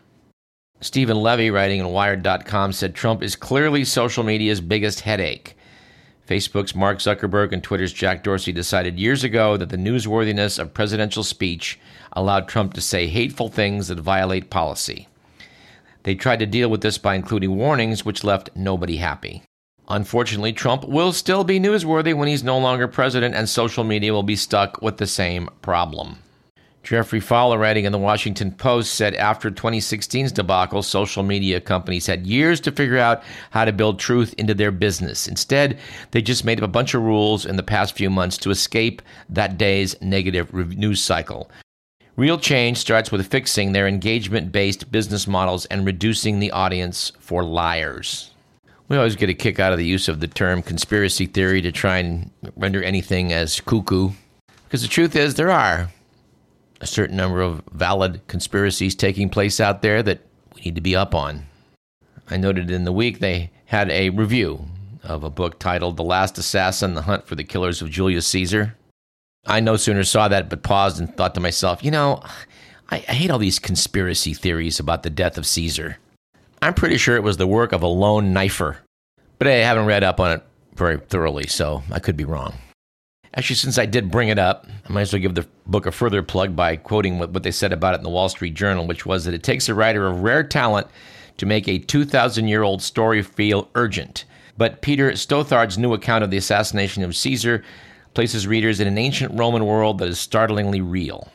Steven 0.82 1.18
Levy, 1.18 1.50
writing 1.50 1.80
in 1.80 1.88
Wired.com, 1.88 2.74
said 2.74 2.94
Trump 2.94 3.24
is 3.24 3.36
clearly 3.36 3.86
social 3.86 4.24
media's 4.24 4.60
biggest 4.60 5.02
headache. 5.02 5.56
Facebook's 6.28 6.76
Mark 6.76 6.98
Zuckerberg 7.00 7.54
and 7.54 7.64
Twitter's 7.64 7.94
Jack 7.94 8.24
Dorsey 8.24 8.52
decided 8.52 9.00
years 9.00 9.24
ago 9.24 9.58
that 9.58 9.70
the 9.70 9.78
newsworthiness 9.78 10.60
of 10.60 10.74
presidential 10.74 11.24
speech 11.24 11.80
allowed 12.16 12.48
Trump 12.48 12.74
to 12.74 12.82
say 12.82 13.08
hateful 13.08 13.50
things 13.50 13.88
that 13.88 14.00
violate 14.00 14.50
policy. 14.50 15.08
They 16.04 16.16
tried 16.16 16.40
to 16.40 16.46
deal 16.46 16.70
with 16.70 16.82
this 16.82 16.98
by 16.98 17.16
including 17.16 17.56
warnings, 17.56 18.06
which 18.06 18.24
left 18.24 18.50
nobody 18.56 18.98
happy. 18.98 19.44
Unfortunately, 19.88 20.54
Trump 20.54 20.88
will 20.88 21.12
still 21.12 21.44
be 21.44 21.60
newsworthy 21.60 22.16
when 22.16 22.28
he's 22.28 22.44
no 22.44 22.58
longer 22.58 22.88
president, 22.88 23.36
and 23.36 23.48
social 23.48 23.84
media 23.84 24.14
will 24.14 24.24
be 24.24 24.36
stuck 24.36 24.82
with 24.82 24.98
the 24.98 25.08
same 25.08 25.50
problem. 25.62 26.18
Geoffrey 26.86 27.20
Fowler, 27.20 27.58
writing 27.58 27.86
in 27.86 27.92
the 27.92 27.98
Washington 27.98 28.52
Post, 28.52 28.94
said 28.94 29.16
after 29.16 29.50
2016's 29.50 30.32
debacle, 30.32 30.84
social 30.84 31.24
media 31.24 31.60
companies 31.60 32.06
had 32.06 32.28
years 32.28 32.60
to 32.62 32.72
figure 32.72 33.00
out 33.00 33.24
how 33.50 33.66
to 33.66 33.74
build 33.74 33.98
truth 33.98 34.36
into 34.38 34.54
their 34.54 34.72
business. 34.72 35.28
Instead, 35.28 35.80
they 36.12 36.22
just 36.22 36.46
made 36.46 36.60
up 36.60 36.66
a 36.66 36.72
bunch 36.72 36.94
of 36.94 37.02
rules 37.02 37.44
in 37.48 37.56
the 37.56 37.64
past 37.64 37.96
few 37.96 38.12
months 38.12 38.38
to 38.38 38.52
escape 38.52 39.02
that 39.30 39.58
day's 39.58 40.00
negative 40.00 40.54
news 40.54 41.02
cycle. 41.02 41.50
Real 42.18 42.38
change 42.38 42.78
starts 42.78 43.12
with 43.12 43.28
fixing 43.28 43.74
their 43.74 43.88
engagement 43.88 44.54
based 44.54 44.90
business 44.90 45.28
models 45.28 45.66
and 45.66 45.86
reducing 45.86 46.40
the 46.40 46.52
audience 46.52 47.12
for 47.20 47.44
liars. 47.44 48.32
We 48.88 48.96
always 48.96 49.18
get 49.18 49.30
a 49.30 49.34
kick 49.34 49.60
out 49.60 49.74
of 49.74 49.78
the 49.78 49.86
use 49.86 50.08
of 50.08 50.22
the 50.22 50.28
term 50.28 50.62
conspiracy 50.62 51.26
theory 51.26 51.62
to 51.62 51.74
try 51.74 51.98
and 51.98 52.32
render 52.56 52.82
anything 52.82 53.34
as 53.34 53.60
cuckoo. 53.60 54.12
Because 54.64 54.82
the 54.82 54.88
truth 54.88 55.14
is, 55.14 55.36
there 55.36 55.52
are 55.52 55.90
a 56.80 56.88
certain 56.88 57.18
number 57.18 57.42
of 57.42 57.62
valid 57.74 58.26
conspiracies 58.28 58.96
taking 58.96 59.30
place 59.30 59.60
out 59.60 59.82
there 59.82 60.02
that 60.02 60.22
we 60.56 60.62
need 60.62 60.76
to 60.76 60.82
be 60.82 60.96
up 60.96 61.14
on. 61.14 61.48
I 62.30 62.38
noted 62.38 62.72
in 62.72 62.86
the 62.86 62.94
week 62.94 63.20
they 63.20 63.52
had 63.66 63.90
a 63.90 64.10
review 64.10 64.66
of 65.04 65.26
a 65.26 65.30
book 65.30 65.60
titled 65.60 65.98
The 65.98 66.04
Last 66.04 66.38
Assassin 66.38 66.94
The 66.94 67.02
Hunt 67.02 67.28
for 67.28 67.36
the 67.36 67.44
Killers 67.44 67.82
of 67.82 67.90
Julius 67.90 68.26
Caesar. 68.28 68.78
I 69.46 69.60
no 69.60 69.76
sooner 69.76 70.04
saw 70.04 70.28
that 70.28 70.50
but 70.50 70.64
paused 70.64 71.00
and 71.00 71.16
thought 71.16 71.36
to 71.36 71.42
myself, 71.42 71.84
you 71.84 71.92
know, 71.92 72.22
I, 72.90 72.98
I 72.98 73.14
hate 73.14 73.32
all 73.32 73.40
these 73.40 73.60
conspiracy 73.60 74.34
theories 74.34 74.80
about 74.80 75.04
the 75.04 75.10
death 75.10 75.38
of 75.38 75.46
Caesar. 75.46 75.98
I'm 76.62 76.74
pretty 76.74 76.98
sure 76.98 77.16
it 77.16 77.24
was 77.24 77.38
the 77.38 77.48
work 77.48 77.72
of 77.72 77.84
a 77.84 77.88
lone 77.88 78.34
knifer, 78.34 78.78
but 79.38 79.48
I 79.48 79.56
haven't 79.56 79.86
read 79.86 80.04
up 80.04 80.20
on 80.20 80.32
it 80.32 80.44
very 80.74 80.98
thoroughly, 80.98 81.48
so 81.48 81.84
I 81.92 82.00
could 82.00 82.18
be 82.18 82.26
wrong. 82.26 82.56
Actually, 83.36 83.58
since 83.58 83.78
I 83.78 83.86
did 83.86 84.12
bring 84.12 84.30
it 84.30 84.40
up, 84.40 84.66
I 84.88 84.94
might 84.94 85.02
as 85.02 85.14
well 85.14 85.22
give 85.22 85.36
the 85.36 85.48
book 85.68 85.86
a 85.86 85.92
further 85.92 86.24
plug 86.24 86.56
by 86.56 86.78
quoting 86.78 87.20
what, 87.20 87.32
what 87.32 87.44
they 87.44 87.52
said 87.52 87.74
about 87.74 87.94
it 87.94 87.98
in 87.98 88.04
the 88.04 88.10
Wall 88.10 88.30
Street 88.30 88.54
Journal, 88.54 88.88
which 88.88 89.06
was 89.06 89.26
that 89.26 89.34
it 89.34 89.44
takes 89.44 89.68
a 89.68 89.76
writer 89.76 90.08
of 90.08 90.24
rare 90.24 90.44
talent 90.44 90.88
to 91.38 91.46
make 91.46 91.68
a 91.68 91.80
2,000 91.80 92.48
year 92.48 92.64
old 92.64 92.82
story 92.82 93.22
feel 93.22 93.70
urgent. 93.76 94.24
But 94.58 94.82
Peter 94.82 95.12
Stothard's 95.12 95.78
new 95.78 95.94
account 95.94 96.24
of 96.24 96.32
the 96.32 96.38
assassination 96.38 97.04
of 97.04 97.16
Caesar 97.16 97.62
places 98.16 98.48
readers 98.48 98.80
in 98.80 98.88
an 98.88 98.98
ancient 98.98 99.38
Roman 99.38 99.66
world 99.66 100.00
that 100.00 100.10
is 100.10 100.20
startlingly 100.20 100.82
real. 100.82 101.32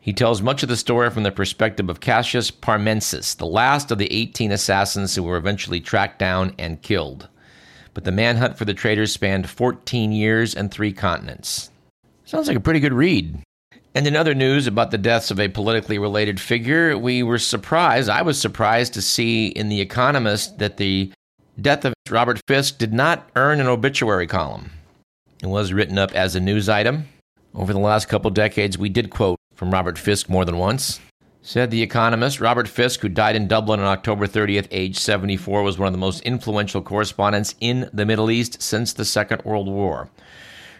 He 0.00 0.14
tells 0.14 0.40
much 0.40 0.62
of 0.62 0.70
the 0.70 0.76
story 0.78 1.10
from 1.10 1.24
the 1.24 1.30
perspective 1.30 1.90
of 1.90 2.00
Cassius 2.00 2.50
Parmensis, 2.50 3.36
the 3.36 3.44
last 3.44 3.90
of 3.90 3.98
the 3.98 4.10
18 4.10 4.50
assassins 4.50 5.14
who 5.14 5.22
were 5.22 5.36
eventually 5.36 5.80
tracked 5.80 6.18
down 6.18 6.54
and 6.58 6.80
killed 6.80 7.28
but 7.94 8.04
the 8.04 8.12
manhunt 8.12 8.56
for 8.56 8.64
the 8.64 8.74
traitors 8.74 9.12
spanned 9.12 9.48
14 9.48 10.12
years 10.12 10.54
and 10.54 10.70
three 10.70 10.92
continents. 10.92 11.70
Sounds 12.24 12.48
like 12.48 12.56
a 12.56 12.60
pretty 12.60 12.80
good 12.80 12.92
read. 12.92 13.42
And 13.94 14.06
in 14.06 14.14
other 14.14 14.34
news 14.34 14.66
about 14.66 14.92
the 14.92 14.98
deaths 14.98 15.30
of 15.32 15.40
a 15.40 15.48
politically 15.48 15.98
related 15.98 16.40
figure, 16.40 16.96
we 16.96 17.22
were 17.22 17.38
surprised, 17.38 18.08
I 18.08 18.22
was 18.22 18.40
surprised 18.40 18.94
to 18.94 19.02
see 19.02 19.48
in 19.48 19.68
The 19.68 19.80
Economist 19.80 20.58
that 20.58 20.76
the 20.76 21.12
death 21.60 21.84
of 21.84 21.94
Robert 22.08 22.40
Fisk 22.46 22.78
did 22.78 22.92
not 22.92 23.28
earn 23.34 23.60
an 23.60 23.66
obituary 23.66 24.28
column. 24.28 24.70
It 25.42 25.48
was 25.48 25.72
written 25.72 25.96
up 25.96 26.12
as 26.12 26.36
a 26.36 26.40
news 26.40 26.68
item. 26.68 27.08
Over 27.54 27.72
the 27.72 27.78
last 27.78 28.08
couple 28.08 28.30
decades, 28.30 28.76
we 28.76 28.90
did 28.90 29.08
quote 29.08 29.38
from 29.54 29.70
Robert 29.70 29.96
Fisk 29.96 30.28
more 30.28 30.44
than 30.44 30.58
once. 30.58 31.00
Said 31.40 31.70
the 31.70 31.82
economist, 31.82 32.40
Robert 32.40 32.68
Fisk, 32.68 33.00
who 33.00 33.08
died 33.08 33.36
in 33.36 33.48
Dublin 33.48 33.80
on 33.80 33.86
October 33.86 34.26
30th, 34.26 34.68
age 34.70 34.98
74, 34.98 35.62
was 35.62 35.78
one 35.78 35.86
of 35.86 35.94
the 35.94 35.98
most 35.98 36.20
influential 36.24 36.82
correspondents 36.82 37.54
in 37.58 37.88
the 37.90 38.04
Middle 38.04 38.30
East 38.30 38.60
since 38.60 38.92
the 38.92 39.06
Second 39.06 39.42
World 39.46 39.66
War. 39.66 40.10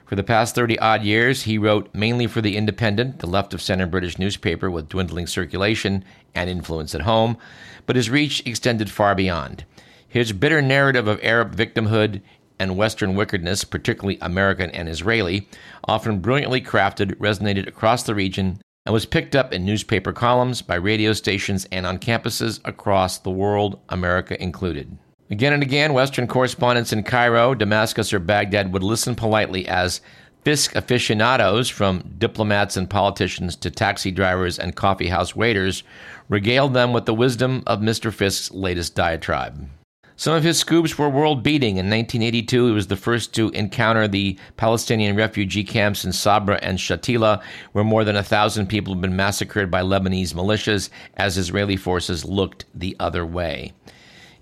For 0.04 0.16
the 0.16 0.22
past 0.22 0.54
30 0.54 0.78
odd 0.78 1.02
years, 1.04 1.44
he 1.44 1.56
wrote 1.56 1.88
mainly 1.94 2.26
for 2.26 2.42
The 2.42 2.58
Independent, 2.58 3.20
the 3.20 3.26
left 3.26 3.54
of 3.54 3.62
center 3.62 3.86
British 3.86 4.18
newspaper 4.18 4.70
with 4.70 4.90
dwindling 4.90 5.26
circulation 5.26 6.04
and 6.34 6.50
influence 6.50 6.94
at 6.94 7.02
home, 7.02 7.38
but 7.86 7.96
his 7.96 8.10
reach 8.10 8.46
extended 8.46 8.90
far 8.90 9.14
beyond. 9.14 9.64
His 10.06 10.32
bitter 10.32 10.60
narrative 10.60 11.08
of 11.08 11.20
Arab 11.22 11.54
victimhood 11.54 12.20
and 12.60 12.76
Western 12.76 13.16
wickedness, 13.16 13.64
particularly 13.64 14.18
American 14.20 14.70
and 14.70 14.88
Israeli, 14.88 15.48
often 15.88 16.20
brilliantly 16.20 16.60
crafted, 16.60 17.16
resonated 17.16 17.66
across 17.66 18.04
the 18.04 18.14
region 18.14 18.60
and 18.86 18.92
was 18.92 19.04
picked 19.04 19.34
up 19.34 19.52
in 19.52 19.64
newspaper 19.64 20.12
columns, 20.12 20.62
by 20.62 20.76
radio 20.76 21.12
stations, 21.12 21.66
and 21.72 21.84
on 21.84 21.98
campuses 21.98 22.60
across 22.64 23.18
the 23.18 23.30
world, 23.30 23.80
America 23.88 24.40
included. 24.40 24.96
Again 25.30 25.52
and 25.52 25.62
again, 25.62 25.92
Western 25.92 26.26
correspondents 26.26 26.92
in 26.92 27.02
Cairo, 27.02 27.54
Damascus, 27.54 28.12
or 28.12 28.18
Baghdad 28.18 28.72
would 28.72 28.82
listen 28.82 29.14
politely 29.14 29.66
as 29.66 30.00
Fisk 30.44 30.74
aficionados, 30.74 31.68
from 31.68 32.14
diplomats 32.16 32.78
and 32.78 32.88
politicians 32.88 33.56
to 33.56 33.70
taxi 33.70 34.10
drivers 34.10 34.58
and 34.58 34.74
coffeehouse 34.74 35.36
waiters, 35.36 35.82
regaled 36.30 36.72
them 36.72 36.94
with 36.94 37.04
the 37.04 37.12
wisdom 37.12 37.62
of 37.66 37.80
Mr. 37.80 38.10
Fisk's 38.10 38.50
latest 38.50 38.94
diatribe. 38.94 39.68
Some 40.20 40.34
of 40.34 40.44
his 40.44 40.58
scoops 40.58 40.98
were 40.98 41.08
world 41.08 41.42
beating. 41.42 41.78
In 41.78 41.88
1982, 41.88 42.66
he 42.66 42.72
was 42.72 42.88
the 42.88 42.96
first 42.96 43.32
to 43.36 43.48
encounter 43.52 44.06
the 44.06 44.38
Palestinian 44.58 45.16
refugee 45.16 45.64
camps 45.64 46.04
in 46.04 46.12
Sabra 46.12 46.58
and 46.60 46.76
Shatila, 46.76 47.42
where 47.72 47.84
more 47.84 48.04
than 48.04 48.16
a 48.16 48.22
thousand 48.22 48.66
people 48.66 48.92
had 48.92 49.00
been 49.00 49.16
massacred 49.16 49.70
by 49.70 49.80
Lebanese 49.80 50.34
militias 50.34 50.90
as 51.16 51.38
Israeli 51.38 51.78
forces 51.78 52.26
looked 52.26 52.66
the 52.74 52.94
other 53.00 53.24
way. 53.24 53.72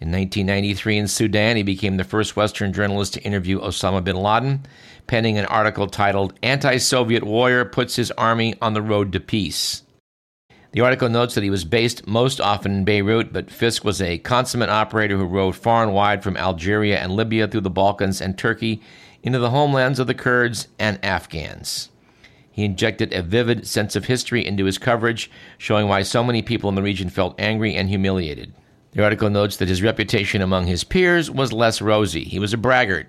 In 0.00 0.10
1993 0.10 0.98
in 0.98 1.06
Sudan, 1.06 1.54
he 1.54 1.62
became 1.62 1.96
the 1.96 2.02
first 2.02 2.34
Western 2.34 2.72
journalist 2.72 3.14
to 3.14 3.22
interview 3.22 3.60
Osama 3.60 4.02
bin 4.02 4.16
Laden, 4.16 4.66
penning 5.06 5.38
an 5.38 5.46
article 5.46 5.86
titled 5.86 6.36
Anti 6.42 6.78
Soviet 6.78 7.22
Warrior 7.22 7.64
Puts 7.64 7.94
His 7.94 8.10
Army 8.18 8.56
on 8.60 8.74
the 8.74 8.82
Road 8.82 9.12
to 9.12 9.20
Peace. 9.20 9.84
The 10.72 10.82
article 10.82 11.08
notes 11.08 11.34
that 11.34 11.44
he 11.44 11.50
was 11.50 11.64
based 11.64 12.06
most 12.06 12.40
often 12.40 12.72
in 12.72 12.84
Beirut, 12.84 13.32
but 13.32 13.50
Fisk 13.50 13.84
was 13.84 14.02
a 14.02 14.18
consummate 14.18 14.68
operator 14.68 15.16
who 15.16 15.24
rode 15.24 15.56
far 15.56 15.82
and 15.82 15.94
wide 15.94 16.22
from 16.22 16.36
Algeria 16.36 16.98
and 16.98 17.12
Libya 17.12 17.48
through 17.48 17.62
the 17.62 17.70
Balkans 17.70 18.20
and 18.20 18.36
Turkey 18.36 18.82
into 19.22 19.38
the 19.38 19.50
homelands 19.50 19.98
of 19.98 20.06
the 20.06 20.14
Kurds 20.14 20.68
and 20.78 21.02
Afghans. 21.02 21.88
He 22.50 22.64
injected 22.64 23.12
a 23.12 23.22
vivid 23.22 23.66
sense 23.66 23.96
of 23.96 24.06
history 24.06 24.44
into 24.44 24.66
his 24.66 24.78
coverage, 24.78 25.30
showing 25.56 25.88
why 25.88 26.02
so 26.02 26.22
many 26.22 26.42
people 26.42 26.68
in 26.68 26.74
the 26.74 26.82
region 26.82 27.08
felt 27.08 27.40
angry 27.40 27.74
and 27.74 27.88
humiliated. 27.88 28.52
The 28.92 29.04
article 29.04 29.30
notes 29.30 29.56
that 29.56 29.68
his 29.68 29.82
reputation 29.82 30.42
among 30.42 30.66
his 30.66 30.84
peers 30.84 31.30
was 31.30 31.52
less 31.52 31.80
rosy. 31.80 32.24
He 32.24 32.38
was 32.38 32.52
a 32.52 32.58
braggart, 32.58 33.06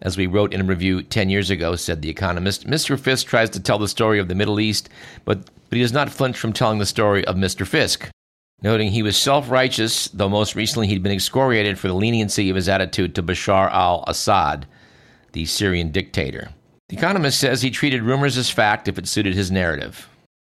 as 0.00 0.16
we 0.16 0.26
wrote 0.26 0.52
in 0.52 0.62
a 0.62 0.64
review 0.64 1.02
10 1.02 1.28
years 1.28 1.48
ago, 1.48 1.76
said 1.76 2.02
The 2.02 2.10
Economist, 2.10 2.66
Mr. 2.66 2.98
Fisk 2.98 3.26
tries 3.26 3.50
to 3.50 3.60
tell 3.60 3.78
the 3.78 3.88
story 3.88 4.18
of 4.18 4.28
the 4.28 4.34
Middle 4.34 4.58
East, 4.58 4.88
but, 5.24 5.48
but 5.72 5.78
he 5.78 5.82
does 5.82 5.94
not 5.94 6.10
flinch 6.10 6.36
from 6.36 6.52
telling 6.52 6.78
the 6.78 6.84
story 6.84 7.24
of 7.24 7.34
Mr. 7.34 7.66
Fisk. 7.66 8.10
Noting 8.60 8.90
he 8.90 9.02
was 9.02 9.16
self 9.16 9.50
righteous, 9.50 10.08
though 10.08 10.28
most 10.28 10.54
recently 10.54 10.86
he'd 10.86 11.02
been 11.02 11.12
excoriated 11.12 11.78
for 11.78 11.88
the 11.88 11.94
leniency 11.94 12.50
of 12.50 12.56
his 12.56 12.68
attitude 12.68 13.14
to 13.14 13.22
Bashar 13.22 13.70
al 13.70 14.04
Assad, 14.06 14.66
the 15.32 15.46
Syrian 15.46 15.90
dictator. 15.90 16.50
The 16.90 16.98
Economist 16.98 17.40
says 17.40 17.62
he 17.62 17.70
treated 17.70 18.02
rumors 18.02 18.36
as 18.36 18.50
fact 18.50 18.86
if 18.86 18.98
it 18.98 19.08
suited 19.08 19.34
his 19.34 19.50
narrative. 19.50 20.10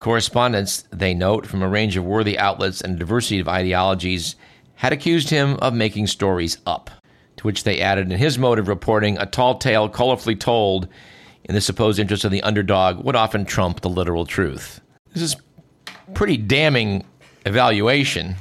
Correspondents, 0.00 0.85
they 0.90 1.12
note, 1.12 1.47
from 1.47 1.62
a 1.62 1.69
range 1.69 1.99
of 1.99 2.07
worthy 2.07 2.38
outlets 2.38 2.81
and 2.81 2.95
a 2.97 2.99
diversity 2.99 3.38
of 3.38 3.49
ideologies, 3.49 4.37
had 4.76 4.95
accused 4.95 5.28
him 5.28 5.59
of 5.61 5.75
making 5.75 6.07
stories 6.07 6.57
up 6.64 6.90
to 7.37 7.47
which 7.47 7.64
they 7.64 7.83
added 7.83 8.11
in 8.11 8.19
his 8.19 8.38
mode 8.38 8.59
of 8.59 8.66
reporting 8.66 9.19
a 9.19 9.26
tall 9.26 9.59
tale 9.59 9.90
colorfully 9.90 10.40
told 10.40 10.88
in 11.45 11.54
the 11.54 11.61
supposed 11.61 11.99
interest 11.99 12.25
of 12.25 12.31
the 12.31 12.42
underdog 12.42 13.04
would 13.04 13.14
often 13.14 13.45
trump 13.45 13.83
the 13.83 13.90
literal 13.90 14.25
truth. 14.25 14.82
This 15.12 15.23
is 15.23 15.37
pretty 16.14 16.37
damning 16.37 17.04
evaluation. 17.47 18.37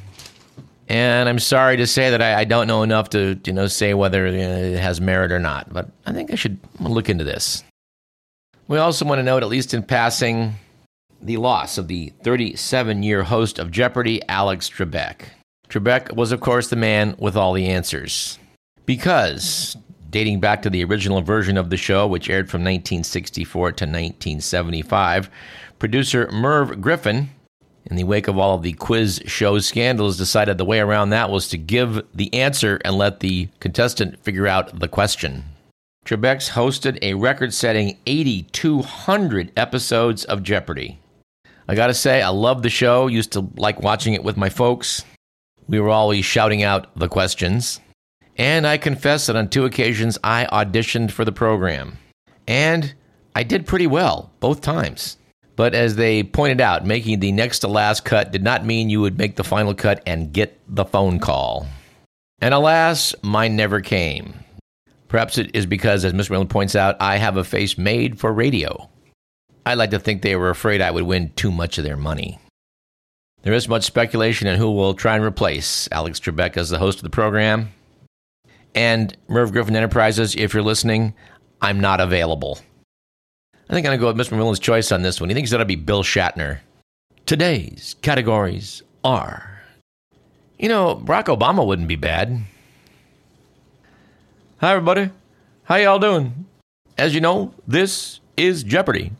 And 0.87 1.29
I'm 1.29 1.39
sorry 1.39 1.77
to 1.77 1.87
say 1.87 2.09
that 2.09 2.21
I, 2.21 2.41
I 2.41 2.43
don't 2.43 2.67
know 2.67 2.83
enough 2.83 3.09
to 3.11 3.39
you 3.45 3.53
know 3.53 3.67
say 3.67 3.93
whether 3.93 4.27
you 4.27 4.39
know, 4.39 4.57
it 4.57 4.79
has 4.79 4.99
merit 4.99 5.31
or 5.31 5.39
not, 5.39 5.71
but 5.71 5.89
I 6.05 6.11
think 6.11 6.31
I 6.31 6.35
should 6.35 6.57
look 6.79 7.09
into 7.09 7.23
this. 7.23 7.63
We 8.67 8.77
also 8.77 9.05
want 9.05 9.19
to 9.19 9.23
note, 9.23 9.43
at 9.43 9.49
least 9.49 9.73
in 9.73 9.83
passing, 9.83 10.55
the 11.21 11.37
loss 11.37 11.77
of 11.77 11.87
the 11.87 12.13
37 12.23 13.03
year 13.03 13.23
host 13.23 13.59
of 13.59 13.71
Jeopardy, 13.71 14.21
Alex 14.27 14.69
Trebek. 14.69 15.23
Trebek 15.69 16.15
was, 16.15 16.31
of 16.31 16.41
course, 16.41 16.69
the 16.69 16.75
man 16.75 17.15
with 17.17 17.35
all 17.35 17.53
the 17.53 17.67
answers. 17.67 18.39
Because, 18.85 19.77
dating 20.11 20.39
back 20.39 20.61
to 20.61 20.69
the 20.69 20.83
original 20.83 21.21
version 21.21 21.57
of 21.57 21.69
the 21.69 21.77
show, 21.77 22.05
which 22.05 22.29
aired 22.29 22.49
from 22.49 22.61
1964 22.61 23.71
to 23.71 23.85
1975, 23.85 25.29
producer 25.79 26.29
Merv 26.31 26.81
Griffin, 26.81 27.29
in 27.85 27.95
the 27.95 28.03
wake 28.03 28.27
of 28.27 28.37
all 28.37 28.55
of 28.55 28.61
the 28.61 28.73
quiz 28.73 29.21
show 29.25 29.57
scandals, 29.59 30.17
decided 30.17 30.57
the 30.57 30.65
way 30.65 30.79
around 30.79 31.09
that 31.09 31.31
was 31.31 31.47
to 31.47 31.57
give 31.57 32.05
the 32.13 32.31
answer 32.33 32.79
and 32.85 32.95
let 32.95 33.21
the 33.21 33.47
contestant 33.59 34.19
figure 34.19 34.47
out 34.47 34.79
the 34.79 34.87
question. 34.87 35.45
Trebek's 36.05 36.51
hosted 36.51 36.99
a 37.01 37.13
record 37.13 37.53
setting 37.53 37.97
8,200 38.05 39.51
episodes 39.55 40.25
of 40.25 40.43
Jeopardy! 40.43 40.99
I 41.67 41.75
gotta 41.75 41.93
say, 41.93 42.21
I 42.21 42.29
love 42.29 42.63
the 42.63 42.69
show, 42.69 43.07
used 43.07 43.31
to 43.33 43.49
like 43.55 43.81
watching 43.81 44.13
it 44.13 44.23
with 44.23 44.35
my 44.35 44.49
folks. 44.49 45.05
We 45.67 45.79
were 45.79 45.89
always 45.89 46.25
shouting 46.25 46.63
out 46.63 46.93
the 46.97 47.07
questions. 47.07 47.79
And 48.37 48.65
I 48.65 48.77
confess 48.77 49.27
that 49.27 49.35
on 49.35 49.49
two 49.49 49.65
occasions 49.65 50.17
I 50.23 50.45
auditioned 50.51 51.11
for 51.11 51.25
the 51.25 51.31
program. 51.31 51.97
And 52.47 52.93
I 53.35 53.43
did 53.43 53.67
pretty 53.67 53.87
well 53.87 54.31
both 54.39 54.61
times. 54.61 55.17
But 55.55 55.75
as 55.75 55.95
they 55.95 56.23
pointed 56.23 56.61
out, 56.61 56.85
making 56.85 57.19
the 57.19 57.31
next 57.31 57.59
to 57.59 57.67
last 57.67 58.03
cut 58.05 58.31
did 58.31 58.43
not 58.43 58.65
mean 58.65 58.89
you 58.89 59.01
would 59.01 59.17
make 59.17 59.35
the 59.35 59.43
final 59.43 59.75
cut 59.75 60.01
and 60.05 60.33
get 60.33 60.59
the 60.67 60.85
phone 60.85 61.19
call. 61.19 61.67
And 62.41 62.53
alas, 62.53 63.13
mine 63.21 63.55
never 63.55 63.81
came. 63.81 64.33
Perhaps 65.07 65.37
it 65.37 65.51
is 65.53 65.65
because, 65.65 66.05
as 66.05 66.13
Mr. 66.13 66.31
Miller 66.31 66.45
points 66.45 66.75
out, 66.75 66.95
I 66.99 67.17
have 67.17 67.37
a 67.37 67.43
face 67.43 67.77
made 67.77 68.19
for 68.19 68.31
radio. 68.31 68.89
I 69.65 69.75
like 69.75 69.91
to 69.91 69.99
think 69.99 70.21
they 70.21 70.35
were 70.35 70.49
afraid 70.49 70.81
I 70.81 70.89
would 70.89 71.03
win 71.03 71.31
too 71.35 71.51
much 71.51 71.77
of 71.77 71.83
their 71.83 71.97
money. 71.97 72.39
There 73.43 73.53
is 73.53 73.67
much 73.67 73.83
speculation 73.83 74.47
on 74.47 74.57
who 74.57 74.71
will 74.71 74.93
try 74.93 75.15
and 75.15 75.23
replace 75.23 75.87
Alex 75.91 76.19
Trebek 76.19 76.57
as 76.57 76.69
the 76.69 76.79
host 76.79 76.99
of 76.99 77.03
the 77.03 77.09
program. 77.09 77.71
And 78.73 79.15
Merv 79.27 79.51
Griffin 79.51 79.75
Enterprises, 79.75 80.35
if 80.35 80.53
you're 80.53 80.63
listening, 80.63 81.13
I'm 81.61 81.79
not 81.79 81.99
available. 81.99 82.59
I 83.69 83.73
think 83.73 83.85
I'm 83.85 83.97
going 83.97 83.99
to 83.99 84.01
go 84.01 84.13
with 84.13 84.27
Mr. 84.27 84.37
McMillan's 84.37 84.59
choice 84.59 84.91
on 84.91 85.01
this 85.01 85.19
one. 85.19 85.29
He 85.29 85.33
thinks 85.33 85.51
that'll 85.51 85.65
be 85.65 85.75
Bill 85.75 86.03
Shatner. 86.03 86.59
Today's 87.25 87.95
categories 88.01 88.83
are. 89.03 89.61
You 90.57 90.69
know, 90.69 90.95
Barack 90.95 91.25
Obama 91.25 91.65
wouldn't 91.65 91.87
be 91.87 91.95
bad. 91.95 92.41
Hi, 94.57 94.71
everybody. 94.71 95.09
How 95.63 95.77
y'all 95.77 95.99
doing? 95.99 96.45
As 96.97 97.15
you 97.15 97.21
know, 97.21 97.53
this 97.67 98.19
is 98.37 98.63
Jeopardy! 98.63 99.11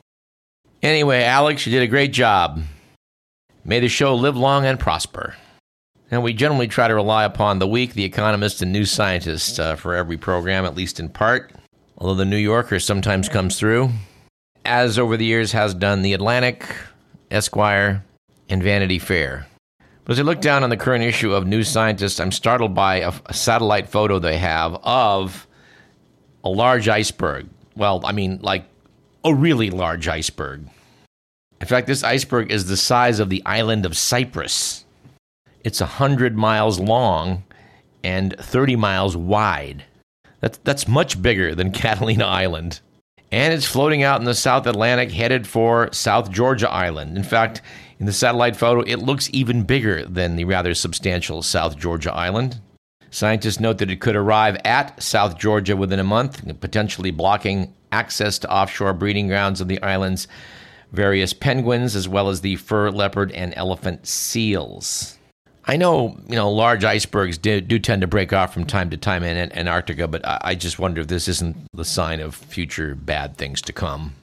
Anyway, 0.84 1.24
Alex, 1.24 1.65
you 1.65 1.72
did 1.72 1.84
a 1.84 1.88
great 1.88 2.12
job. 2.12 2.62
May 3.63 3.79
the 3.79 3.88
show 3.88 4.15
live 4.15 4.36
long 4.36 4.65
and 4.65 4.79
prosper. 4.79 5.36
And 6.12 6.22
we 6.24 6.34
generally 6.34 6.68
try 6.68 6.89
to 6.89 6.94
rely 6.94 7.24
upon 7.24 7.60
The 7.60 7.68
Week, 7.68 7.94
The 7.94 8.03
Economist, 8.03 8.62
and 8.62 8.74
New 8.74 8.84
Scientist 8.84 9.58
uh, 9.62 9.77
for 9.77 9.96
every 9.96 10.18
program, 10.18 10.65
at 10.65 10.75
least 10.75 11.00
in 11.00 11.08
part, 11.08 11.53
although 11.98 12.15
The 12.15 12.25
New 12.25 12.38
Yorker 12.38 12.82
sometimes 12.82 13.30
comes 13.30 13.58
through, 13.58 13.91
as 14.65 15.00
over 15.00 15.15
the 15.15 15.25
years 15.25 15.53
has 15.53 15.74
done 15.74 16.01
The 16.01 16.12
Atlantic, 16.12 16.65
Esquire, 17.32 18.03
and 18.50 18.62
Vanity 18.62 19.00
Fair. 19.00 19.48
But 20.03 20.13
as 20.13 20.20
I 20.20 20.24
look 20.24 20.41
down 20.41 20.65
on 20.65 20.70
the 20.70 20.75
current 20.75 21.06
issue 21.06 21.34
of 21.34 21.48
New 21.48 21.63
Scientist, 21.63 22.20
I'm 22.20 22.34
startled 22.34 22.75
by 22.75 22.98
a, 22.98 23.13
a 23.27 23.34
satellite 23.34 23.88
photo 23.88 24.20
they 24.20 24.38
have 24.38 24.75
of 24.84 25.48
a 26.44 26.50
large 26.50 26.89
iceberg. 26.89 27.48
Well, 27.77 28.01
I 28.03 28.12
mean, 28.12 28.39
like 28.41 28.65
a 29.24 29.34
really 29.34 29.70
large 29.70 30.10
iceberg. 30.10 30.68
In 31.62 31.68
fact, 31.68 31.88
this 31.88 32.03
iceberg 32.03 32.51
is 32.51 32.65
the 32.65 32.75
size 32.75 33.20
of 33.20 33.30
the 33.30 33.41
island 33.46 33.86
of 33.86 33.96
Cyprus. 33.96 34.84
It's 35.63 35.80
100 35.80 36.36
miles 36.36 36.80
long 36.80 37.44
and 38.03 38.36
30 38.38 38.75
miles 38.75 39.15
wide. 39.15 39.86
That's, 40.39 40.58
that's 40.60 40.88
much 40.88 41.22
bigger 41.22 41.53
than 41.56 41.72
Catalina 41.84 42.25
Island. 42.25 42.82
And 43.32 43.53
it's 43.53 43.65
floating 43.65 44.03
out 44.03 44.20
in 44.20 44.25
the 44.25 44.34
South 44.34 44.68
Atlantic, 44.68 45.12
headed 45.12 45.48
for 45.48 45.91
South 45.94 46.32
Georgia 46.32 46.70
Island. 46.70 47.15
In 47.15 47.24
fact, 47.24 47.62
in 48.00 48.06
the 48.06 48.12
satellite 48.12 48.58
photo, 48.58 48.82
it 48.82 48.98
looks 48.98 49.30
even 49.32 49.63
bigger 49.63 50.03
than 50.06 50.36
the 50.36 50.44
rather 50.44 50.74
substantial 50.74 51.41
South 51.41 51.77
Georgia 51.77 52.13
Island. 52.13 52.60
Scientists 53.10 53.60
note 53.60 53.77
that 53.77 53.91
it 53.91 54.01
could 54.01 54.15
arrive 54.15 54.58
at 54.65 55.01
South 55.01 55.38
Georgia 55.38 55.77
within 55.77 56.00
a 56.00 56.03
month, 56.03 56.44
potentially 56.60 57.12
blocking 57.12 57.74
access 57.91 58.39
to 58.39 58.51
offshore 58.51 58.94
breeding 58.94 59.27
grounds 59.27 59.62
of 59.62 59.68
the 59.68 59.82
island's 59.82 60.27
various 60.91 61.34
penguins, 61.34 61.96
as 61.96 62.08
well 62.08 62.27
as 62.27 62.41
the 62.41 62.56
fur 62.58 62.89
leopard 62.89 63.32
and 63.32 63.53
elephant 63.56 64.08
seals. 64.08 65.18
I 65.65 65.77
know, 65.77 66.18
you 66.27 66.36
know, 66.36 66.51
large 66.51 66.84
icebergs 66.84 67.38
do, 67.38 67.62
do 67.62 67.77
tend 67.77 68.01
to 68.01 68.08
break 68.08 68.34
off 68.34 68.53
from 68.53 68.65
time 68.65 68.89
to 68.89 68.98
time 68.98 69.24
in 69.24 69.51
Antarctica, 69.51 70.08
but 70.08 70.25
I, 70.25 70.39
I 70.41 70.56
just 70.56 70.80
wonder 70.80 71.01
if 71.01 71.08
this 71.08 71.27
isn't 71.27 71.56
the 71.74 71.86
sign 71.86 72.20
of 72.20 72.34
future 72.34 72.96
bad 72.96 73.38
things 73.38 73.62
to 73.63 73.74
come. 73.74 74.15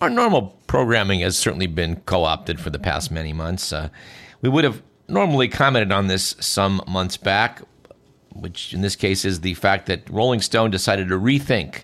Our 0.00 0.08
normal 0.08 0.56
programming 0.66 1.20
has 1.20 1.36
certainly 1.36 1.66
been 1.66 1.96
co 2.06 2.24
opted 2.24 2.58
for 2.58 2.70
the 2.70 2.78
past 2.78 3.10
many 3.10 3.34
months. 3.34 3.70
Uh, 3.70 3.90
we 4.40 4.48
would 4.48 4.64
have 4.64 4.82
normally 5.08 5.48
commented 5.48 5.92
on 5.92 6.06
this 6.06 6.36
some 6.40 6.82
months 6.88 7.18
back, 7.18 7.60
which 8.32 8.72
in 8.72 8.80
this 8.80 8.96
case 8.96 9.26
is 9.26 9.40
the 9.40 9.54
fact 9.54 9.86
that 9.86 10.08
Rolling 10.08 10.40
Stone 10.40 10.70
decided 10.70 11.08
to 11.08 11.18
rethink 11.18 11.82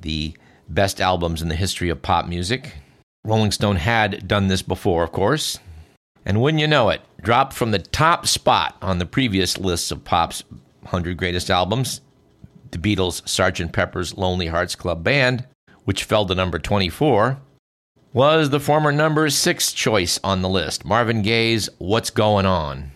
the 0.00 0.34
best 0.70 1.02
albums 1.02 1.42
in 1.42 1.48
the 1.48 1.54
history 1.54 1.90
of 1.90 2.00
pop 2.00 2.26
music. 2.26 2.76
Rolling 3.24 3.50
Stone 3.50 3.76
had 3.76 4.26
done 4.26 4.48
this 4.48 4.62
before, 4.62 5.04
of 5.04 5.12
course. 5.12 5.58
And 6.24 6.40
wouldn't 6.40 6.60
you 6.60 6.66
know 6.66 6.90
it, 6.90 7.00
dropped 7.22 7.52
from 7.52 7.70
the 7.70 7.78
top 7.78 8.26
spot 8.26 8.76
on 8.80 8.98
the 8.98 9.06
previous 9.06 9.58
lists 9.58 9.90
of 9.90 10.04
pop's 10.04 10.42
100 10.82 11.16
greatest 11.16 11.50
albums, 11.50 12.00
the 12.70 12.78
Beatles' 12.78 13.22
Sgt. 13.22 13.72
Pepper's 13.72 14.16
Lonely 14.16 14.46
Hearts 14.46 14.74
Club 14.74 15.04
Band, 15.04 15.46
which 15.84 16.04
fell 16.04 16.26
to 16.26 16.34
number 16.34 16.58
24, 16.58 17.38
was 18.12 18.50
the 18.50 18.60
former 18.60 18.90
number 18.90 19.28
six 19.30 19.72
choice 19.72 20.18
on 20.24 20.42
the 20.42 20.48
list, 20.48 20.84
Marvin 20.84 21.22
Gaye's 21.22 21.68
What's 21.78 22.10
Going 22.10 22.46
On. 22.46 22.90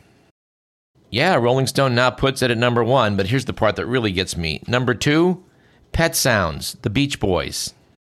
Yeah, 1.11 1.37
Rolling 1.37 1.69
Stone 1.69 1.95
now 1.95 2.11
puts 2.11 2.43
it 2.43 2.51
at 2.51 2.59
number 2.59 2.83
one, 2.83 3.17
but 3.17 3.29
here's 3.29 3.45
the 3.45 3.53
part 3.53 3.77
that 3.77 3.87
really 3.87 4.11
gets 4.11 4.37
me. 4.37 4.61
Number 4.67 4.95
two, 4.95 5.45
Pet 5.93 6.17
Sounds, 6.17 6.77
the 6.83 6.91
Beach 6.91 7.21
Boys. 7.21 7.73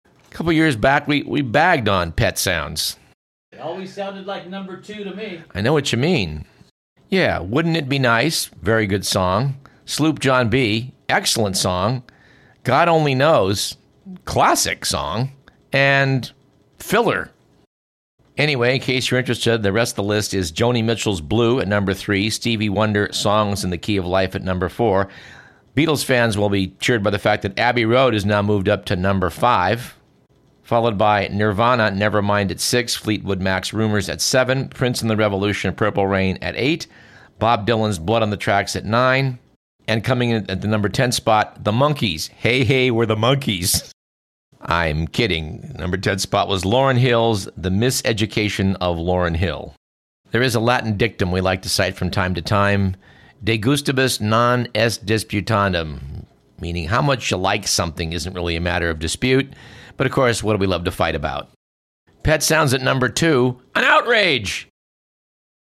A 0.07 0.35
couple 0.35 0.53
years 0.53 0.77
back, 0.77 1.07
we, 1.07 1.23
we 1.23 1.43
bagged 1.43 1.91
on 1.91 2.13
Pet 2.13 2.39
Sounds. 2.39 2.97
It 3.57 3.61
always 3.61 3.95
sounded 3.95 4.27
like 4.27 4.49
number 4.49 4.77
two 4.77 5.03
to 5.03 5.15
me. 5.15 5.41
I 5.55 5.63
know 5.63 5.73
what 5.73 5.91
you 5.91 5.97
mean. 5.97 6.45
Yeah, 7.09 7.39
Wouldn't 7.39 7.79
It 7.79 7.89
Be 7.89 7.99
Nice? 7.99 8.51
Very 8.61 8.87
good 8.87 9.07
song. 9.07 9.57
Sloop 9.87 10.19
John 10.19 10.51
B. 10.51 10.93
Excellent 11.09 11.57
song. 11.57 12.03
God 12.65 12.87
Only 12.87 13.15
Knows. 13.15 13.79
Classic 14.27 14.85
song. 14.85 15.33
And 15.73 16.31
Filler. 16.79 17.31
Anyway, 18.37 18.75
in 18.75 18.81
case 18.83 19.11
you're 19.11 19.21
interested, 19.21 19.63
the 19.63 19.73
rest 19.73 19.93
of 19.93 19.97
the 19.97 20.03
list 20.03 20.35
is 20.35 20.53
Joni 20.53 20.85
Mitchell's 20.85 21.23
Blue 21.23 21.59
at 21.59 21.67
number 21.67 21.95
three, 21.95 22.29
Stevie 22.29 22.69
Wonder 22.69 23.09
Songs 23.11 23.65
in 23.65 23.71
the 23.71 23.79
Key 23.79 23.97
of 23.97 24.05
Life 24.05 24.35
at 24.35 24.43
number 24.43 24.69
four, 24.69 25.09
Beatles 25.75 26.05
fans 26.05 26.37
will 26.37 26.51
be 26.51 26.75
cheered 26.79 27.03
by 27.03 27.09
the 27.09 27.19
fact 27.19 27.41
that 27.43 27.59
Abbey 27.59 27.87
Road 27.87 28.15
is 28.15 28.27
now 28.27 28.43
moved 28.43 28.69
up 28.69 28.85
to 28.87 28.97
number 28.97 29.31
five, 29.31 29.97
followed 30.67 30.99
by 30.99 31.29
Nirvana, 31.29 31.93
Nevermind 31.93 32.51
at 32.51 32.59
six, 32.59 32.97
Fleetwood 32.97 33.41
Mac's 33.41 33.73
Rumors 33.73 34.09
at 34.09 34.21
seven, 34.21 34.69
Prince 34.69 35.01
and 35.01 35.09
the 35.09 35.17
Revolution, 35.17 35.73
Purple 35.73 36.09
Rain 36.09 36.39
at 36.43 36.57
eight, 36.57 36.89
Bob 37.39 37.69
Dylan's 37.69 38.01
Blood 38.01 38.23
on 38.23 38.31
the 38.31 38.37
Tracks 38.37 38.75
at 38.75 38.85
nine, 38.85 39.39
and 39.87 40.03
coming 40.03 40.31
in 40.31 40.51
at 40.51 40.63
the 40.63 40.67
number 40.67 40.89
10 40.89 41.13
spot, 41.13 41.63
The 41.63 41.71
Monkees. 41.71 42.31
Hey, 42.31 42.65
hey, 42.65 42.91
we're 42.91 43.07
the 43.07 43.15
Monkees. 43.15 43.93
I'm 44.61 45.07
kidding. 45.07 45.73
Number 45.79 45.97
10 45.97 46.19
spot 46.19 46.49
was 46.49 46.65
Lauryn 46.65 46.99
Hill's 46.99 47.45
The 47.57 47.71
Miseducation 47.71 48.77
of 48.81 48.97
Lauryn 48.97 49.37
Hill. 49.37 49.73
There 50.33 50.43
is 50.43 50.57
a 50.57 50.61
Latin 50.61 50.97
dictum 50.97 51.31
we 51.31 51.41
like 51.41 51.63
to 51.63 51.69
cite 51.69 51.95
from 51.95 52.11
time 52.11 52.35
to 52.35 52.43
time 52.43 52.97
De 53.45 53.57
gustibus 53.57 54.21
non 54.21 54.67
est 54.75 55.07
disputandum, 55.07 56.25
meaning 56.61 56.89
how 56.89 57.03
much 57.03 57.31
you 57.31 57.37
like 57.37 57.69
something 57.69 58.13
isn't 58.13 58.35
really 58.35 58.57
a 58.57 58.61
matter 58.61 58.91
of 58.91 58.99
dispute, 58.99 59.53
but 59.97 60.07
of 60.07 60.13
course, 60.13 60.43
what 60.43 60.53
do 60.55 60.59
we 60.59 60.67
love 60.67 60.85
to 60.85 60.91
fight 60.91 61.15
about? 61.15 61.51
Pet 62.23 62.43
Sounds 62.43 62.75
at 62.75 62.83
number 62.83 63.09
two, 63.09 63.61
an 63.75 63.85
outrage! 63.85 64.69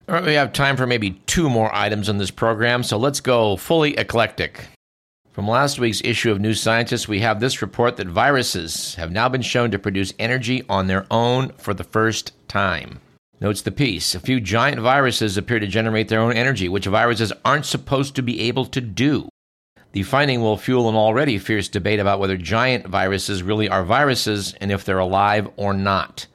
All 0.10 0.16
right, 0.16 0.26
we 0.26 0.34
have 0.36 0.54
time 0.54 0.78
for 0.78 0.88
maybe 0.88 1.22
two 1.26 1.50
more 1.50 1.74
items 1.76 2.08
on 2.08 2.18
this 2.18 2.32
program, 2.32 2.82
so 2.82 2.98
let's 2.98 3.20
go 3.20 3.58
fully 3.58 3.98
eclectic. 3.98 4.66
From 5.32 5.48
last 5.48 5.80
week's 5.80 6.02
issue 6.04 6.32
of 6.32 6.40
New 6.40 6.56
Scientist, 6.56 7.08
we 7.08 7.20
have 7.20 7.40
this 7.40 7.62
report 7.62 7.98
that 7.98 8.08
viruses 8.08 8.96
have 8.96 9.12
now 9.12 9.30
been 9.30 9.44
shown 9.44 9.70
to 9.70 9.78
produce 9.78 10.14
energy 10.18 10.64
on 10.68 10.88
their 10.88 11.06
own 11.12 11.50
for 11.58 11.76
the 11.76 11.84
first 11.84 12.32
time. 12.48 13.02
Notes 13.40 13.62
the 13.62 13.72
piece. 13.72 14.16
A 14.16 14.20
few 14.20 14.40
giant 14.40 14.80
viruses 14.80 15.38
appear 15.38 15.60
to 15.60 15.68
generate 15.68 16.08
their 16.08 16.22
own 16.22 16.34
energy, 16.34 16.68
which 16.68 16.88
viruses 16.88 17.32
aren't 17.46 17.68
supposed 17.68 18.16
to 18.16 18.24
be 18.24 18.40
able 18.42 18.66
to 18.66 18.82
do. 18.82 19.30
The 19.94 20.04
finding 20.04 20.42
will 20.42 20.58
fuel 20.58 20.90
an 20.90 20.96
already 20.96 21.38
fierce 21.38 21.68
debate 21.68 22.00
about 22.00 22.20
whether 22.20 22.38
giant 22.38 22.88
viruses 22.88 23.42
really 23.42 23.70
are 23.70 23.84
viruses 23.84 24.54
and 24.60 24.72
if 24.72 24.84
they're 24.84 25.00
alive 25.00 25.50
or 25.56 25.74
not. 25.74 26.28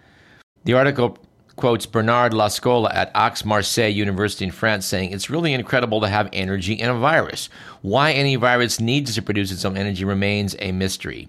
The 0.65 0.75
article 0.75 1.19
quotes 1.57 1.87
Bernard 1.87 2.33
La 2.35 2.49
Scola 2.49 2.93
at 2.95 3.13
Aix-Marseille 3.15 3.93
University 3.93 4.47
in 4.47 4.51
France 4.51 4.87
saying, 4.87 5.13
It's 5.13 5.31
really 5.31 5.53
incredible 5.53 6.01
to 6.01 6.09
have 6.09 6.29
energy 6.33 6.73
in 6.75 6.91
a 6.91 6.95
virus. 6.99 7.49
Why 7.83 8.13
any 8.13 8.37
virus 8.37 8.81
needs 8.81 9.15
to 9.15 9.23
produce 9.23 9.53
its 9.53 9.65
own 9.65 9.77
energy 9.77 10.05
remains 10.05 10.57
a 10.59 10.73
mystery. 10.73 11.29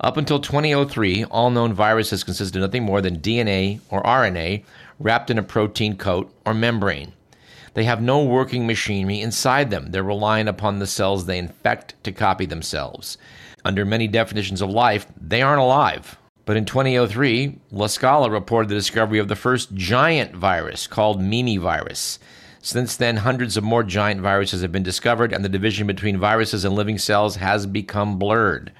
Up 0.00 0.16
until 0.16 0.38
2003, 0.38 1.24
all 1.24 1.50
known 1.50 1.72
viruses 1.72 2.22
consisted 2.22 2.56
of 2.56 2.68
nothing 2.68 2.84
more 2.84 3.00
than 3.00 3.20
DNA 3.20 3.80
or 3.88 4.02
RNA 4.02 4.64
wrapped 4.98 5.30
in 5.30 5.38
a 5.38 5.42
protein 5.42 5.96
coat 5.96 6.32
or 6.44 6.54
membrane. 6.54 7.12
They 7.76 7.84
have 7.84 8.00
no 8.00 8.24
working 8.24 8.66
machinery 8.66 9.20
inside 9.20 9.70
them. 9.70 9.90
They're 9.90 10.02
relying 10.02 10.48
upon 10.48 10.78
the 10.78 10.86
cells 10.86 11.26
they 11.26 11.36
infect 11.36 11.94
to 12.04 12.10
copy 12.10 12.46
themselves. 12.46 13.18
Under 13.66 13.84
many 13.84 14.08
definitions 14.08 14.62
of 14.62 14.70
life, 14.70 15.06
they 15.20 15.42
aren't 15.42 15.60
alive. 15.60 16.16
But 16.46 16.56
in 16.56 16.64
2003, 16.64 17.58
La 17.72 17.86
Scola 17.88 18.30
reported 18.30 18.70
the 18.70 18.76
discovery 18.76 19.18
of 19.18 19.28
the 19.28 19.36
first 19.36 19.74
giant 19.74 20.34
virus 20.34 20.86
called 20.86 21.20
Mimivirus. 21.20 22.18
Since 22.62 22.96
then, 22.96 23.18
hundreds 23.18 23.58
of 23.58 23.64
more 23.64 23.82
giant 23.82 24.22
viruses 24.22 24.62
have 24.62 24.72
been 24.72 24.82
discovered, 24.82 25.34
and 25.34 25.44
the 25.44 25.50
division 25.50 25.86
between 25.86 26.16
viruses 26.16 26.64
and 26.64 26.74
living 26.74 26.96
cells 26.96 27.36
has 27.36 27.66
become 27.66 28.18
blurred. 28.18 28.72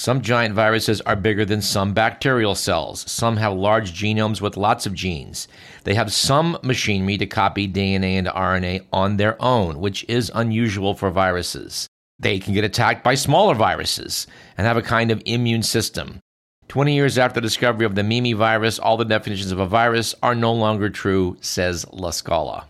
Some 0.00 0.22
giant 0.22 0.54
viruses 0.54 1.02
are 1.02 1.14
bigger 1.14 1.44
than 1.44 1.60
some 1.60 1.92
bacterial 1.92 2.54
cells. 2.54 3.04
Some 3.06 3.36
have 3.36 3.52
large 3.52 3.92
genomes 3.92 4.40
with 4.40 4.56
lots 4.56 4.86
of 4.86 4.94
genes. 4.94 5.46
They 5.84 5.92
have 5.92 6.10
some 6.10 6.56
machinery 6.62 7.18
to 7.18 7.26
copy 7.26 7.68
DNA 7.68 8.14
and 8.14 8.26
RNA 8.26 8.86
on 8.94 9.18
their 9.18 9.36
own, 9.42 9.78
which 9.78 10.06
is 10.08 10.32
unusual 10.34 10.94
for 10.94 11.10
viruses. 11.10 11.86
They 12.18 12.38
can 12.38 12.54
get 12.54 12.64
attacked 12.64 13.04
by 13.04 13.14
smaller 13.14 13.54
viruses 13.54 14.26
and 14.56 14.66
have 14.66 14.78
a 14.78 14.82
kind 14.96 15.10
of 15.10 15.22
immune 15.26 15.62
system. 15.62 16.20
20 16.68 16.94
years 16.94 17.18
after 17.18 17.38
the 17.38 17.46
discovery 17.46 17.84
of 17.84 17.94
the 17.94 18.00
Mimivirus, 18.00 18.80
all 18.82 18.96
the 18.96 19.04
definitions 19.04 19.52
of 19.52 19.58
a 19.58 19.66
virus 19.66 20.14
are 20.22 20.34
no 20.34 20.54
longer 20.54 20.88
true, 20.88 21.36
says 21.42 21.84
La 21.92 22.08
Scola. 22.08 22.64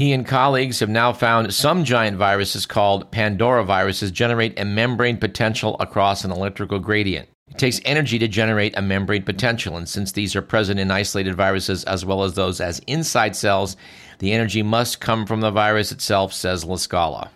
He 0.00 0.14
and 0.14 0.26
colleagues 0.26 0.80
have 0.80 0.88
now 0.88 1.12
found 1.12 1.52
some 1.52 1.84
giant 1.84 2.16
viruses 2.16 2.64
called 2.64 3.10
Pandora 3.10 3.62
viruses 3.66 4.10
generate 4.10 4.58
a 4.58 4.64
membrane 4.64 5.18
potential 5.18 5.76
across 5.78 6.24
an 6.24 6.30
electrical 6.30 6.78
gradient. 6.78 7.28
It 7.50 7.58
takes 7.58 7.82
energy 7.84 8.18
to 8.18 8.26
generate 8.26 8.74
a 8.78 8.80
membrane 8.80 9.24
potential, 9.24 9.76
and 9.76 9.86
since 9.86 10.12
these 10.12 10.34
are 10.34 10.40
present 10.40 10.80
in 10.80 10.90
isolated 10.90 11.34
viruses 11.34 11.84
as 11.84 12.02
well 12.02 12.22
as 12.22 12.32
those 12.32 12.62
as 12.62 12.78
inside 12.86 13.36
cells, 13.36 13.76
the 14.20 14.32
energy 14.32 14.62
must 14.62 15.02
come 15.02 15.26
from 15.26 15.42
the 15.42 15.50
virus 15.50 15.92
itself, 15.92 16.32
says 16.32 16.64
La 16.64 16.76
Scola. 16.76 17.28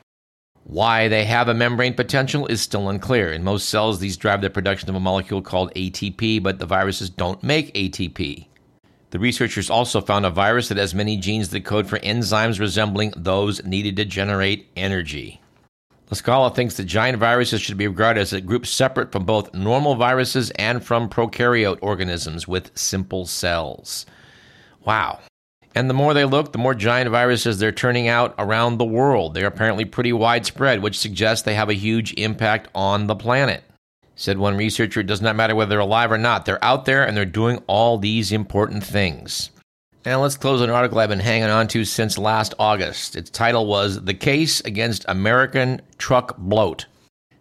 Why 0.62 1.08
they 1.08 1.26
have 1.26 1.48
a 1.48 1.52
membrane 1.52 1.92
potential 1.92 2.46
is 2.46 2.62
still 2.62 2.88
unclear. 2.88 3.30
In 3.30 3.44
most 3.44 3.68
cells, 3.68 3.98
these 3.98 4.16
drive 4.16 4.40
the 4.40 4.48
production 4.48 4.88
of 4.88 4.96
a 4.96 5.00
molecule 5.00 5.42
called 5.42 5.70
ATP, 5.74 6.42
but 6.42 6.58
the 6.60 6.64
viruses 6.64 7.10
don't 7.10 7.42
make 7.42 7.74
ATP. 7.74 8.46
The 9.14 9.20
researchers 9.20 9.70
also 9.70 10.00
found 10.00 10.26
a 10.26 10.30
virus 10.30 10.66
that 10.66 10.76
has 10.76 10.92
many 10.92 11.16
genes 11.16 11.50
that 11.50 11.64
code 11.64 11.86
for 11.86 12.00
enzymes 12.00 12.58
resembling 12.58 13.12
those 13.16 13.62
needed 13.62 13.94
to 13.94 14.04
generate 14.04 14.66
energy. 14.74 15.40
La 16.10 16.16
Scola 16.16 16.52
thinks 16.52 16.76
that 16.76 16.86
giant 16.86 17.18
viruses 17.18 17.62
should 17.62 17.76
be 17.76 17.86
regarded 17.86 18.20
as 18.20 18.32
a 18.32 18.40
group 18.40 18.66
separate 18.66 19.12
from 19.12 19.24
both 19.24 19.54
normal 19.54 19.94
viruses 19.94 20.50
and 20.56 20.84
from 20.84 21.08
prokaryote 21.08 21.78
organisms 21.80 22.48
with 22.48 22.76
simple 22.76 23.24
cells. 23.24 24.04
Wow. 24.84 25.20
And 25.76 25.88
the 25.88 25.94
more 25.94 26.12
they 26.12 26.24
look, 26.24 26.50
the 26.50 26.58
more 26.58 26.74
giant 26.74 27.08
viruses 27.08 27.60
they're 27.60 27.70
turning 27.70 28.08
out 28.08 28.34
around 28.36 28.78
the 28.78 28.84
world. 28.84 29.34
They're 29.34 29.46
apparently 29.46 29.84
pretty 29.84 30.12
widespread, 30.12 30.82
which 30.82 30.98
suggests 30.98 31.44
they 31.44 31.54
have 31.54 31.70
a 31.70 31.74
huge 31.74 32.14
impact 32.14 32.68
on 32.74 33.06
the 33.06 33.14
planet. 33.14 33.62
Said 34.16 34.38
one 34.38 34.56
researcher, 34.56 35.00
it 35.00 35.06
does 35.06 35.22
not 35.22 35.36
matter 35.36 35.54
whether 35.54 35.70
they're 35.70 35.80
alive 35.80 36.12
or 36.12 36.18
not. 36.18 36.44
They're 36.44 36.64
out 36.64 36.84
there 36.84 37.06
and 37.06 37.16
they're 37.16 37.24
doing 37.24 37.62
all 37.66 37.98
these 37.98 38.30
important 38.30 38.84
things. 38.84 39.50
Now 40.06 40.20
let's 40.20 40.36
close 40.36 40.60
an 40.60 40.70
article 40.70 40.98
I've 40.98 41.08
been 41.08 41.18
hanging 41.18 41.48
on 41.48 41.66
to 41.68 41.84
since 41.84 42.18
last 42.18 42.54
August. 42.58 43.16
Its 43.16 43.30
title 43.30 43.66
was 43.66 44.04
The 44.04 44.14
Case 44.14 44.60
Against 44.60 45.04
American 45.08 45.80
Truck 45.98 46.36
Bloat. 46.36 46.86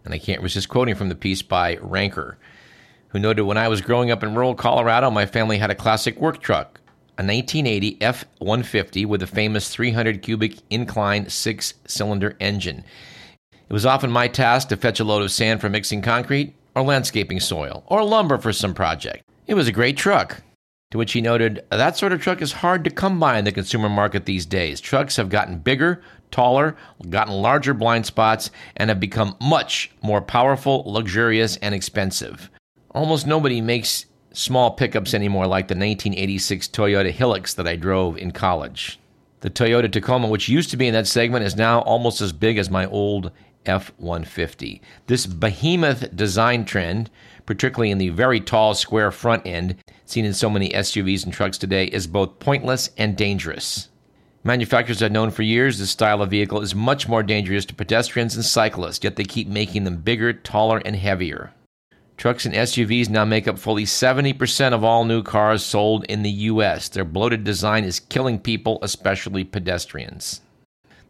And 0.04 0.14
I 0.14 0.18
can't 0.18 0.42
resist 0.42 0.68
quoting 0.68 0.94
from 0.94 1.10
the 1.10 1.14
piece 1.14 1.42
by 1.42 1.76
Ranker, 1.80 2.38
who 3.08 3.18
noted 3.18 3.42
when 3.42 3.58
I 3.58 3.68
was 3.68 3.80
growing 3.80 4.10
up 4.10 4.22
in 4.22 4.34
rural 4.34 4.54
Colorado, 4.54 5.10
my 5.10 5.26
family 5.26 5.58
had 5.58 5.70
a 5.70 5.74
classic 5.74 6.18
work 6.18 6.40
truck, 6.40 6.80
a 7.18 7.22
1980 7.22 7.98
F 8.00 8.24
150 8.38 9.04
with 9.04 9.22
a 9.22 9.26
famous 9.26 9.68
300 9.68 10.22
cubic 10.22 10.56
incline 10.70 11.28
six 11.28 11.74
cylinder 11.86 12.34
engine. 12.40 12.82
It 13.52 13.72
was 13.72 13.86
often 13.86 14.10
my 14.10 14.26
task 14.26 14.68
to 14.68 14.76
fetch 14.76 15.00
a 15.00 15.04
load 15.04 15.22
of 15.22 15.30
sand 15.30 15.60
for 15.60 15.68
mixing 15.68 16.02
concrete, 16.02 16.54
or 16.74 16.82
landscaping 16.82 17.40
soil, 17.40 17.84
or 17.86 18.04
lumber 18.04 18.38
for 18.38 18.52
some 18.52 18.74
project. 18.74 19.24
It 19.46 19.54
was 19.54 19.68
a 19.68 19.72
great 19.72 19.96
truck. 19.96 20.42
To 20.90 20.98
which 20.98 21.12
he 21.12 21.20
noted, 21.20 21.64
That 21.70 21.96
sort 21.96 22.12
of 22.12 22.22
truck 22.22 22.40
is 22.40 22.52
hard 22.52 22.84
to 22.84 22.90
come 22.90 23.18
by 23.18 23.38
in 23.38 23.44
the 23.44 23.52
consumer 23.52 23.88
market 23.88 24.26
these 24.26 24.46
days. 24.46 24.80
Trucks 24.80 25.16
have 25.16 25.28
gotten 25.28 25.58
bigger, 25.58 26.02
taller, 26.30 26.76
gotten 27.10 27.34
larger 27.34 27.74
blind 27.74 28.06
spots, 28.06 28.50
and 28.76 28.90
have 28.90 29.00
become 29.00 29.36
much 29.40 29.90
more 30.02 30.20
powerful, 30.20 30.84
luxurious, 30.86 31.56
and 31.56 31.74
expensive. 31.74 32.48
Almost 32.90 33.26
nobody 33.26 33.60
makes 33.60 34.06
small 34.32 34.70
pickups 34.70 35.14
anymore 35.14 35.46
like 35.46 35.68
the 35.68 35.74
1986 35.74 36.68
Toyota 36.68 37.12
Hilux 37.12 37.54
that 37.56 37.66
I 37.66 37.76
drove 37.76 38.16
in 38.16 38.30
college. 38.30 38.98
The 39.40 39.50
Toyota 39.50 39.90
Tacoma, 39.90 40.28
which 40.28 40.48
used 40.48 40.70
to 40.70 40.76
be 40.76 40.86
in 40.86 40.94
that 40.94 41.06
segment, 41.06 41.44
is 41.44 41.56
now 41.56 41.80
almost 41.80 42.20
as 42.20 42.32
big 42.32 42.56
as 42.56 42.70
my 42.70 42.86
old 42.86 43.30
F 43.66 43.92
150. 43.98 44.80
This 45.06 45.26
behemoth 45.26 46.14
design 46.16 46.64
trend, 46.64 47.10
particularly 47.46 47.90
in 47.90 47.98
the 47.98 48.10
very 48.10 48.40
tall 48.40 48.74
square 48.74 49.10
front 49.10 49.46
end 49.46 49.76
seen 50.04 50.24
in 50.24 50.34
so 50.34 50.50
many 50.50 50.70
SUVs 50.70 51.24
and 51.24 51.32
trucks 51.32 51.58
today, 51.58 51.86
is 51.86 52.06
both 52.06 52.38
pointless 52.38 52.90
and 52.98 53.16
dangerous. 53.16 53.88
Manufacturers 54.42 55.00
have 55.00 55.10
known 55.10 55.30
for 55.30 55.42
years 55.42 55.78
this 55.78 55.90
style 55.90 56.20
of 56.20 56.30
vehicle 56.30 56.60
is 56.60 56.74
much 56.74 57.08
more 57.08 57.22
dangerous 57.22 57.64
to 57.64 57.74
pedestrians 57.74 58.36
and 58.36 58.44
cyclists, 58.44 59.02
yet 59.02 59.16
they 59.16 59.24
keep 59.24 59.48
making 59.48 59.84
them 59.84 59.96
bigger, 59.96 60.34
taller, 60.34 60.82
and 60.84 60.96
heavier. 60.96 61.52
Trucks 62.16 62.46
and 62.46 62.54
SUVs 62.54 63.08
now 63.08 63.24
make 63.24 63.48
up 63.48 63.58
fully 63.58 63.84
70% 63.84 64.72
of 64.72 64.84
all 64.84 65.04
new 65.04 65.22
cars 65.22 65.64
sold 65.64 66.04
in 66.04 66.22
the 66.22 66.30
U.S. 66.30 66.88
Their 66.88 67.04
bloated 67.04 67.42
design 67.42 67.84
is 67.84 67.98
killing 67.98 68.38
people, 68.38 68.78
especially 68.82 69.44
pedestrians. 69.44 70.42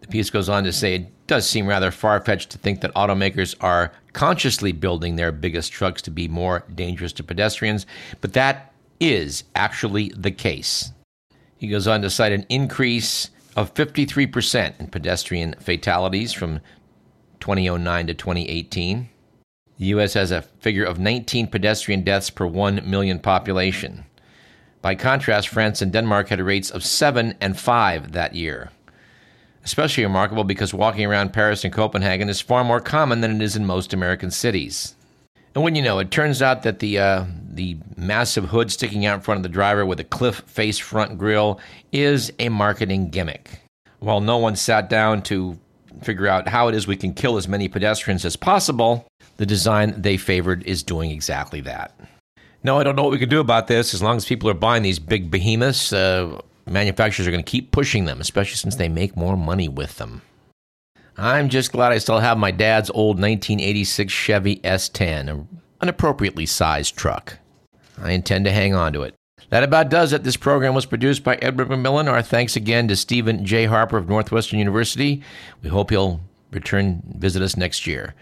The 0.01 0.07
piece 0.07 0.31
goes 0.31 0.49
on 0.49 0.65
to 0.65 0.73
say 0.73 1.09
does 1.27 1.49
seem 1.49 1.67
rather 1.67 1.91
far 1.91 2.21
fetched 2.21 2.51
to 2.51 2.59
think 2.59 2.81
that 2.81 2.95
automakers 2.95 3.55
are 3.61 3.93
consciously 4.13 4.73
building 4.73 5.17
their 5.17 5.33
biggest 5.33 5.73
trucks 5.73 6.03
to 6.03 6.11
be 6.11 6.29
more 6.29 6.65
dangerous 6.75 7.13
to 7.15 7.25
pedestrians, 7.25 7.87
but 8.21 8.33
that 8.35 8.73
is 9.01 9.45
actually 9.55 10.13
the 10.17 10.31
case. 10.31 10.93
He 11.57 11.69
goes 11.69 11.89
on 11.89 12.03
to 12.03 12.11
cite 12.11 12.33
an 12.33 12.47
increase 12.49 13.31
of 13.57 13.73
53% 13.75 14.81
in 14.81 14.87
pedestrian 14.89 15.55
fatalities 15.61 16.33
from 16.33 16.61
2009 17.41 18.07
to 18.09 18.15
2018. 18.15 19.09
The 19.79 19.85
U.S. 19.87 20.15
has 20.15 20.31
a 20.31 20.43
figure 20.43 20.85
of 20.85 20.99
19 20.99 21.49
pedestrian 21.49 22.03
deaths 22.03 22.31
per 22.31 22.47
1 22.47 22.89
million 22.89 23.19
population. 23.19 24.05
By 24.83 24.95
contrast, 24.95 25.49
France 25.49 25.81
and 25.81 25.93
Denmark 25.93 26.29
had 26.29 26.41
rates 26.41 26.71
of 26.71 26.85
7 26.85 27.35
and 27.41 27.59
5 27.59 28.13
that 28.13 28.35
year 28.35 28.71
especially 29.65 30.05
remarkable 30.05 30.45
because 30.45 30.75
walking 30.75 31.07
around 31.07 31.33
Paris 31.33 31.65
and 31.65 31.73
Copenhagen 31.73 32.29
is 32.29 32.41
far 32.41 32.65
more 32.65 32.81
common 32.81 33.21
than 33.21 33.37
it 33.37 33.43
is 33.43 33.57
in 33.57 33.67
most 33.67 33.93
American 33.93 34.31
cities. 34.31 34.95
And 35.55 35.63
when 35.63 35.75
you 35.75 35.83
know, 35.83 35.99
it 36.01 36.11
turns 36.11 36.43
out 36.43 36.63
that 36.65 36.81
the 36.81 36.99
uh, 36.99 37.25
the 37.49 37.77
massive 37.97 38.47
hood 38.47 38.73
sticking 38.73 39.07
out 39.07 39.15
in 39.15 39.21
front 39.21 39.39
of 39.39 39.43
the 39.45 39.49
driver 39.49 39.87
with 39.87 40.01
a 40.01 40.05
cliff 40.05 40.41
face 40.41 40.79
front 40.79 41.17
grille 41.17 41.61
is 41.93 42.33
a 42.39 42.49
marketing 42.49 43.11
gimmick. 43.11 43.61
While 44.01 44.21
no 44.21 44.37
one 44.39 44.57
sat 44.57 44.91
down 44.91 45.23
to 45.23 45.59
figure 46.03 46.27
out 46.27 46.49
how 46.49 46.69
it 46.69 46.75
is 46.75 46.87
we 46.87 46.97
can 46.97 47.15
kill 47.15 47.37
as 47.37 47.47
many 47.47 47.69
pedestrians 47.69 48.25
as 48.25 48.35
possible, 48.35 49.07
the 49.37 49.47
design 49.47 49.95
they 49.97 50.17
favored 50.17 50.65
is 50.65 50.83
doing 50.83 51.11
exactly 51.11 51.61
that. 51.63 51.95
No, 52.65 52.79
I 52.79 52.83
don't 52.83 52.97
know 52.97 53.03
what 53.03 53.13
we 53.13 53.19
can 53.19 53.29
do 53.29 53.41
about 53.41 53.69
this. 53.69 53.95
As 53.95 54.03
long 54.03 54.17
as 54.17 54.25
people 54.25 54.51
are 54.51 54.55
buying 54.55 54.83
these 54.83 54.99
big 54.99 55.31
behemoths, 55.31 55.93
uh, 55.93 56.41
manufacturers 56.67 57.27
are 57.27 57.31
going 57.31 57.45
to 57.45 57.51
keep 57.51 57.71
pushing 57.71 58.05
them, 58.05 58.21
especially 58.21 58.57
since 58.57 58.77
they 58.77 58.89
make 58.89 59.17
more 59.17 59.37
money 59.37 59.69
with 59.69 59.99
them. 59.99 60.23
I'm 61.17 61.49
just 61.49 61.73
glad 61.73 61.93
I 61.93 61.99
still 61.99 62.19
have 62.19 62.39
my 62.39 62.51
dad's 62.51 62.91
old 62.91 63.21
1986 63.21 64.13
Chevy 64.13 64.57
S10, 64.57 65.47
an 65.81 65.89
appropriately 65.89 66.47
sized 66.47 66.97
truck. 66.97 67.39
I 68.01 68.13
intend 68.13 68.45
to 68.47 68.51
hang 68.51 68.75
on 68.75 68.93
to 68.95 69.03
it. 69.03 69.15
That 69.51 69.63
about 69.63 69.91
does 69.91 70.13
it. 70.13 70.25
This 70.25 70.37
program 70.37 70.75
was 70.75 70.87
produced 70.87 71.23
by 71.23 71.37
Edward 71.37 71.69
McMillan. 71.69 72.11
Our 72.11 72.23
thanks 72.23 72.57
again 72.57 72.89
to 72.89 72.97
Stephen 72.97 73.45
J. 73.45 73.67
Harper 73.67 73.97
of 73.97 74.09
Northwestern 74.09 74.59
University. 74.59 75.23
We 75.63 75.69
hope 75.69 75.91
he'll 75.91 76.21
return 76.51 77.03
visit 77.17 77.43
us 77.43 77.57
next 77.57 77.87
year. 77.87 78.15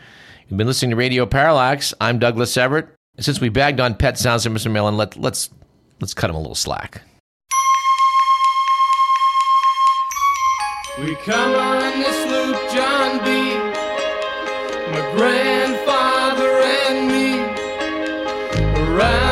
You've 0.48 0.58
been 0.58 0.66
listening 0.66 0.90
to 0.90 0.96
Radio 0.96 1.24
Parallax. 1.24 1.94
I'm 2.00 2.18
Douglas 2.18 2.56
Everett. 2.56 2.88
Since 3.18 3.40
we 3.40 3.48
bagged 3.48 3.80
on 3.80 3.94
pet 3.94 4.18
sounds 4.18 4.44
Mr. 4.44 4.70
Millen, 4.70 4.96
let, 4.96 5.16
let's 5.16 5.48
let's 6.00 6.12
cut 6.12 6.28
him 6.28 6.36
a 6.36 6.40
little 6.40 6.54
slack. 6.54 7.02
We 10.98 11.14
come 11.16 11.54
on 11.54 12.00
this 12.00 12.30
loop, 12.30 12.56
John 12.70 13.24
B. 13.24 13.54
My 14.92 15.10
grandfather 15.16 16.50
and 16.60 17.08
me 17.08 17.38
around 18.76 19.31